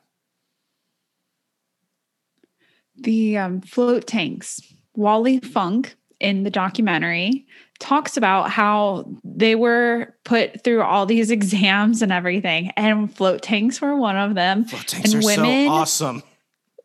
[2.97, 4.61] The um, float tanks,
[4.95, 7.47] Wally Funk in the documentary
[7.81, 13.81] talks about how they were put through all these exams and everything, and float tanks
[13.81, 14.65] were one of them.
[14.65, 16.23] Float tanks and are women, so awesome.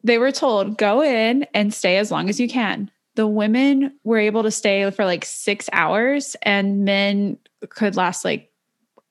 [0.04, 2.90] They were told, go in and stay as long as you can.
[3.16, 7.38] The women were able to stay for like six hours, and men
[7.70, 8.49] could last like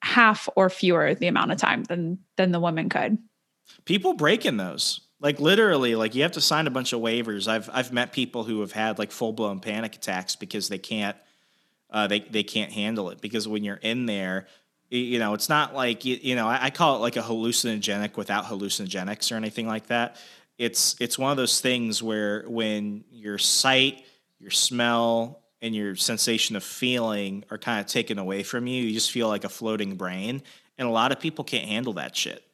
[0.02, 3.18] half or fewer the amount of time than than the woman could.
[3.84, 5.00] People breaking those.
[5.20, 7.48] Like literally, like you have to sign a bunch of waivers.
[7.48, 11.16] I've I've met people who have had like full blown panic attacks because they can't
[11.90, 14.46] uh, they they can't handle it because when you're in there,
[14.90, 18.16] you know, it's not like you, you know I, I call it like a hallucinogenic
[18.16, 20.16] without hallucinogenics or anything like that.
[20.56, 24.04] It's it's one of those things where when your sight,
[24.38, 28.82] your smell, and your sensation of feeling are kind of taken away from you.
[28.82, 30.42] You just feel like a floating brain.
[30.76, 32.44] And a lot of people can't handle that shit.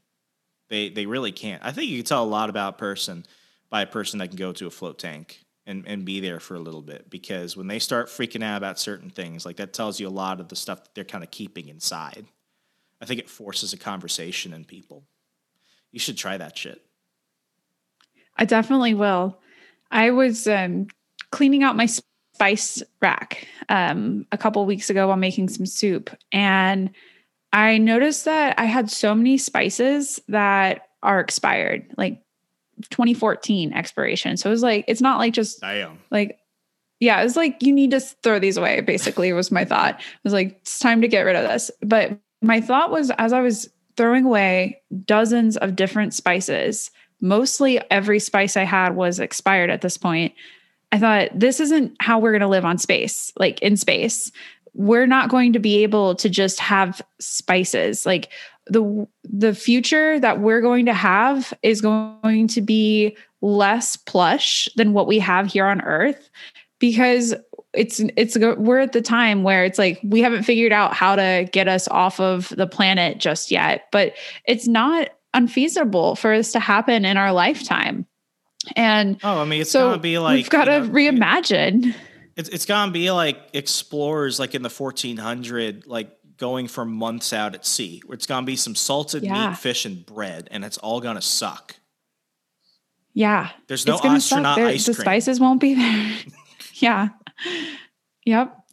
[0.68, 1.62] They they really can't.
[1.64, 3.26] I think you can tell a lot about a person
[3.68, 6.54] by a person that can go to a float tank and, and be there for
[6.54, 9.98] a little bit because when they start freaking out about certain things, like that tells
[10.00, 12.26] you a lot of the stuff that they're kind of keeping inside.
[13.00, 15.04] I think it forces a conversation in people.
[15.90, 16.80] You should try that shit.
[18.36, 19.38] I definitely will.
[19.90, 20.88] I was um,
[21.30, 21.86] cleaning out my
[22.34, 26.10] spice rack um, a couple weeks ago while making some soup.
[26.32, 26.90] And
[27.52, 32.20] I noticed that I had so many spices that are expired, like
[32.90, 34.36] 2014 expiration.
[34.36, 35.98] So it was like, it's not like just Damn.
[36.10, 36.38] like,
[36.98, 40.00] yeah, it was like, you need to throw these away, basically, was my thought.
[40.00, 41.70] It was like, it's time to get rid of this.
[41.82, 48.18] But my thought was, as I was throwing away dozens of different spices, mostly every
[48.18, 50.34] spice I had was expired at this point.
[50.94, 54.30] I thought this isn't how we're going to live on space, like in space.
[54.74, 58.06] We're not going to be able to just have spices.
[58.06, 58.30] Like
[58.68, 64.92] the the future that we're going to have is going to be less plush than
[64.92, 66.30] what we have here on earth
[66.78, 67.34] because
[67.72, 71.48] it's it's we're at the time where it's like we haven't figured out how to
[71.50, 74.14] get us off of the planet just yet but
[74.46, 78.06] it's not unfeasible for this to happen in our lifetime
[78.76, 81.94] and oh, I mean, it's so gonna be like we've got to know, reimagine.
[82.36, 87.54] It's it's gonna be like explorers, like in the 1400, like going for months out
[87.54, 88.02] at sea.
[88.10, 89.50] It's gonna be some salted yeah.
[89.50, 91.76] meat, fish, and bread, and it's all gonna suck.
[93.12, 94.94] Yeah, there's no astronaut ice cream.
[94.96, 96.18] The spices won't be there.
[96.74, 97.08] yeah.
[98.24, 98.63] Yep.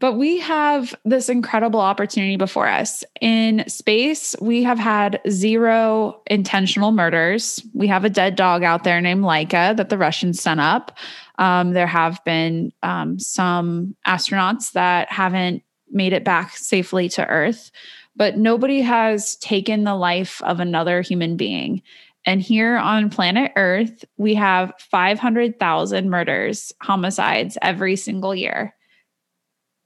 [0.00, 3.02] But we have this incredible opportunity before us.
[3.20, 7.60] In space, we have had zero intentional murders.
[7.74, 10.96] We have a dead dog out there named Laika that the Russians sent up.
[11.38, 17.72] Um, there have been um, some astronauts that haven't made it back safely to Earth,
[18.14, 21.82] but nobody has taken the life of another human being.
[22.24, 28.74] And here on planet Earth, we have 500,000 murders, homicides every single year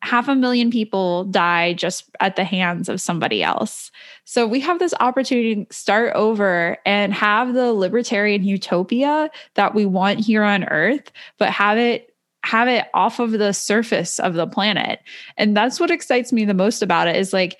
[0.02, 3.90] half a million people die just at the hands of somebody else.
[4.24, 9.86] So we have this opportunity to start over and have the libertarian utopia that we
[9.86, 12.08] want here on earth, but have it
[12.44, 14.98] have it off of the surface of the planet.
[15.36, 17.56] And that's what excites me the most about it is like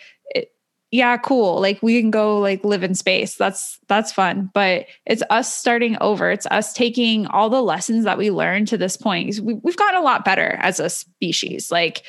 [0.93, 1.59] yeah, cool.
[1.59, 3.34] Like we can go like live in space.
[3.34, 4.51] That's that's fun.
[4.53, 6.30] But it's us starting over.
[6.30, 9.40] It's us taking all the lessons that we learned to this point.
[9.40, 11.70] We, we've gotten a lot better as a species.
[11.70, 12.03] Like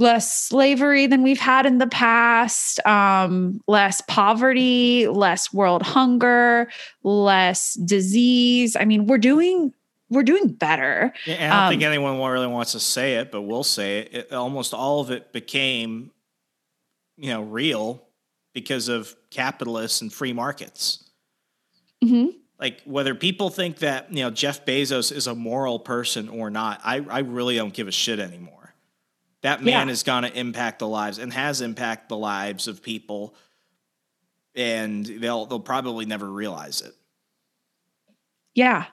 [0.00, 6.68] less slavery than we've had in the past, um, less poverty, less world hunger,
[7.04, 8.74] less disease.
[8.74, 9.72] I mean, we're doing
[10.10, 11.12] we're doing better.
[11.24, 14.14] Yeah, I don't um, think anyone really wants to say it, but we'll say it.
[14.14, 14.32] it.
[14.32, 16.10] Almost all of it became,
[17.16, 18.07] you know, real
[18.60, 21.04] because of capitalists and free markets.
[22.04, 22.36] Mm-hmm.
[22.58, 26.80] Like whether people think that you know Jeff Bezos is a moral person or not,
[26.84, 28.74] I I really don't give a shit anymore.
[29.42, 29.92] That man yeah.
[29.92, 33.36] is going to impact the lives and has impacted the lives of people,
[34.56, 36.94] and they'll they'll probably never realize it.
[38.54, 38.86] Yeah,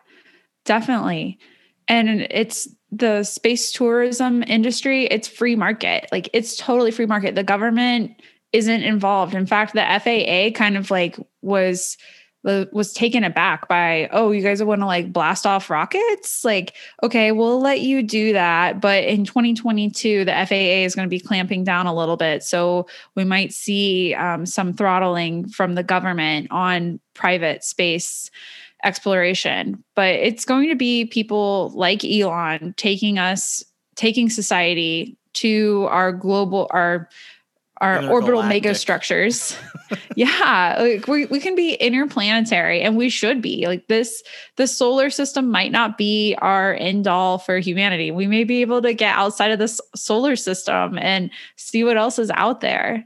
[0.65, 1.39] definitely.
[1.87, 6.07] And it's the space tourism industry, it's free market.
[6.11, 7.33] Like it's totally free market.
[7.33, 8.21] The government
[8.55, 9.35] isn't involved.
[9.35, 11.97] In fact, the FAA kind of like was
[12.71, 16.45] was taken aback by, oh, you guys want to like blast off rockets?
[16.45, 18.79] Like, okay, we'll let you do that.
[18.79, 22.43] But in 2022, the FAA is going to be clamping down a little bit.
[22.43, 22.85] So
[23.15, 28.29] we might see um, some throttling from the government on private space
[28.83, 29.83] exploration.
[29.95, 33.63] But it's going to be people like Elon taking us,
[33.95, 37.09] taking society to our global, our
[37.81, 39.57] our orbital megastructures.
[40.15, 43.65] yeah, like we, we can be interplanetary and we should be.
[43.67, 44.23] Like this
[44.55, 48.11] the solar system might not be our end all for humanity.
[48.11, 52.19] We may be able to get outside of this solar system and see what else
[52.19, 53.05] is out there.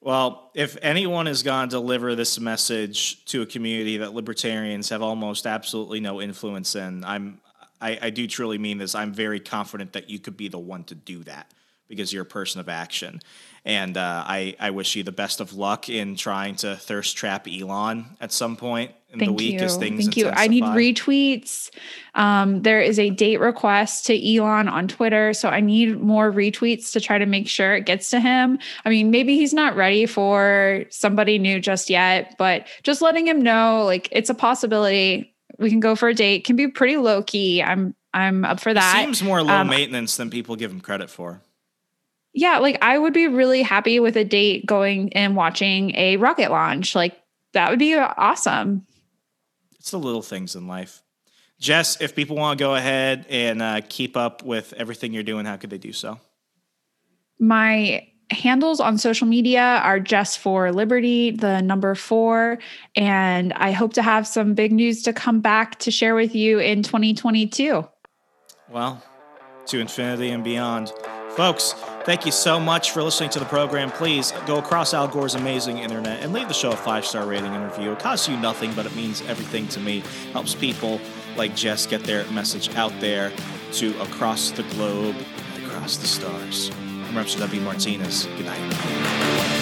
[0.00, 5.00] Well, if anyone is going to deliver this message to a community that libertarians have
[5.00, 7.40] almost absolutely no influence in, I'm
[7.80, 8.94] I, I do truly mean this.
[8.94, 11.52] I'm very confident that you could be the one to do that
[11.88, 13.20] because you're a person of action.
[13.64, 17.46] And uh, I, I wish you the best of luck in trying to thirst trap
[17.48, 19.66] Elon at some point in Thank the week you.
[19.66, 20.28] as things Thank you.
[20.28, 21.70] I need retweets.
[22.14, 25.32] Um, there is a date request to Elon on Twitter.
[25.32, 28.58] So I need more retweets to try to make sure it gets to him.
[28.84, 33.40] I mean, maybe he's not ready for somebody new just yet, but just letting him
[33.40, 35.34] know like it's a possibility.
[35.58, 36.44] We can go for a date.
[36.44, 37.62] Can be pretty low key.
[37.62, 38.96] I'm I'm up for that.
[38.98, 41.40] It seems more low um, maintenance than people give him credit for
[42.34, 46.50] yeah, like I would be really happy with a date going and watching a rocket
[46.50, 46.94] launch.
[46.94, 47.16] Like
[47.52, 48.84] that would be awesome.
[49.78, 51.02] It's the little things in life.
[51.60, 55.46] Jess, if people want to go ahead and uh, keep up with everything you're doing,
[55.46, 56.18] how could they do so?
[57.38, 62.58] My handles on social media are Jess for Liberty, the number four.
[62.96, 66.58] And I hope to have some big news to come back to share with you
[66.58, 67.86] in 2022.
[68.70, 69.02] Well,
[69.66, 70.92] to infinity and beyond.
[71.36, 71.72] Folks,
[72.04, 73.90] thank you so much for listening to the program.
[73.90, 77.52] Please go across Al Gore's amazing internet and leave the show a five star rating
[77.52, 77.90] and review.
[77.90, 80.04] It costs you nothing, but it means everything to me.
[80.32, 81.00] Helps people
[81.36, 83.32] like Jess get their message out there
[83.72, 85.16] to across the globe
[85.56, 86.70] and across the stars.
[86.70, 87.60] I'm Remso W.
[87.62, 88.26] Martinez.
[88.26, 89.53] Good night.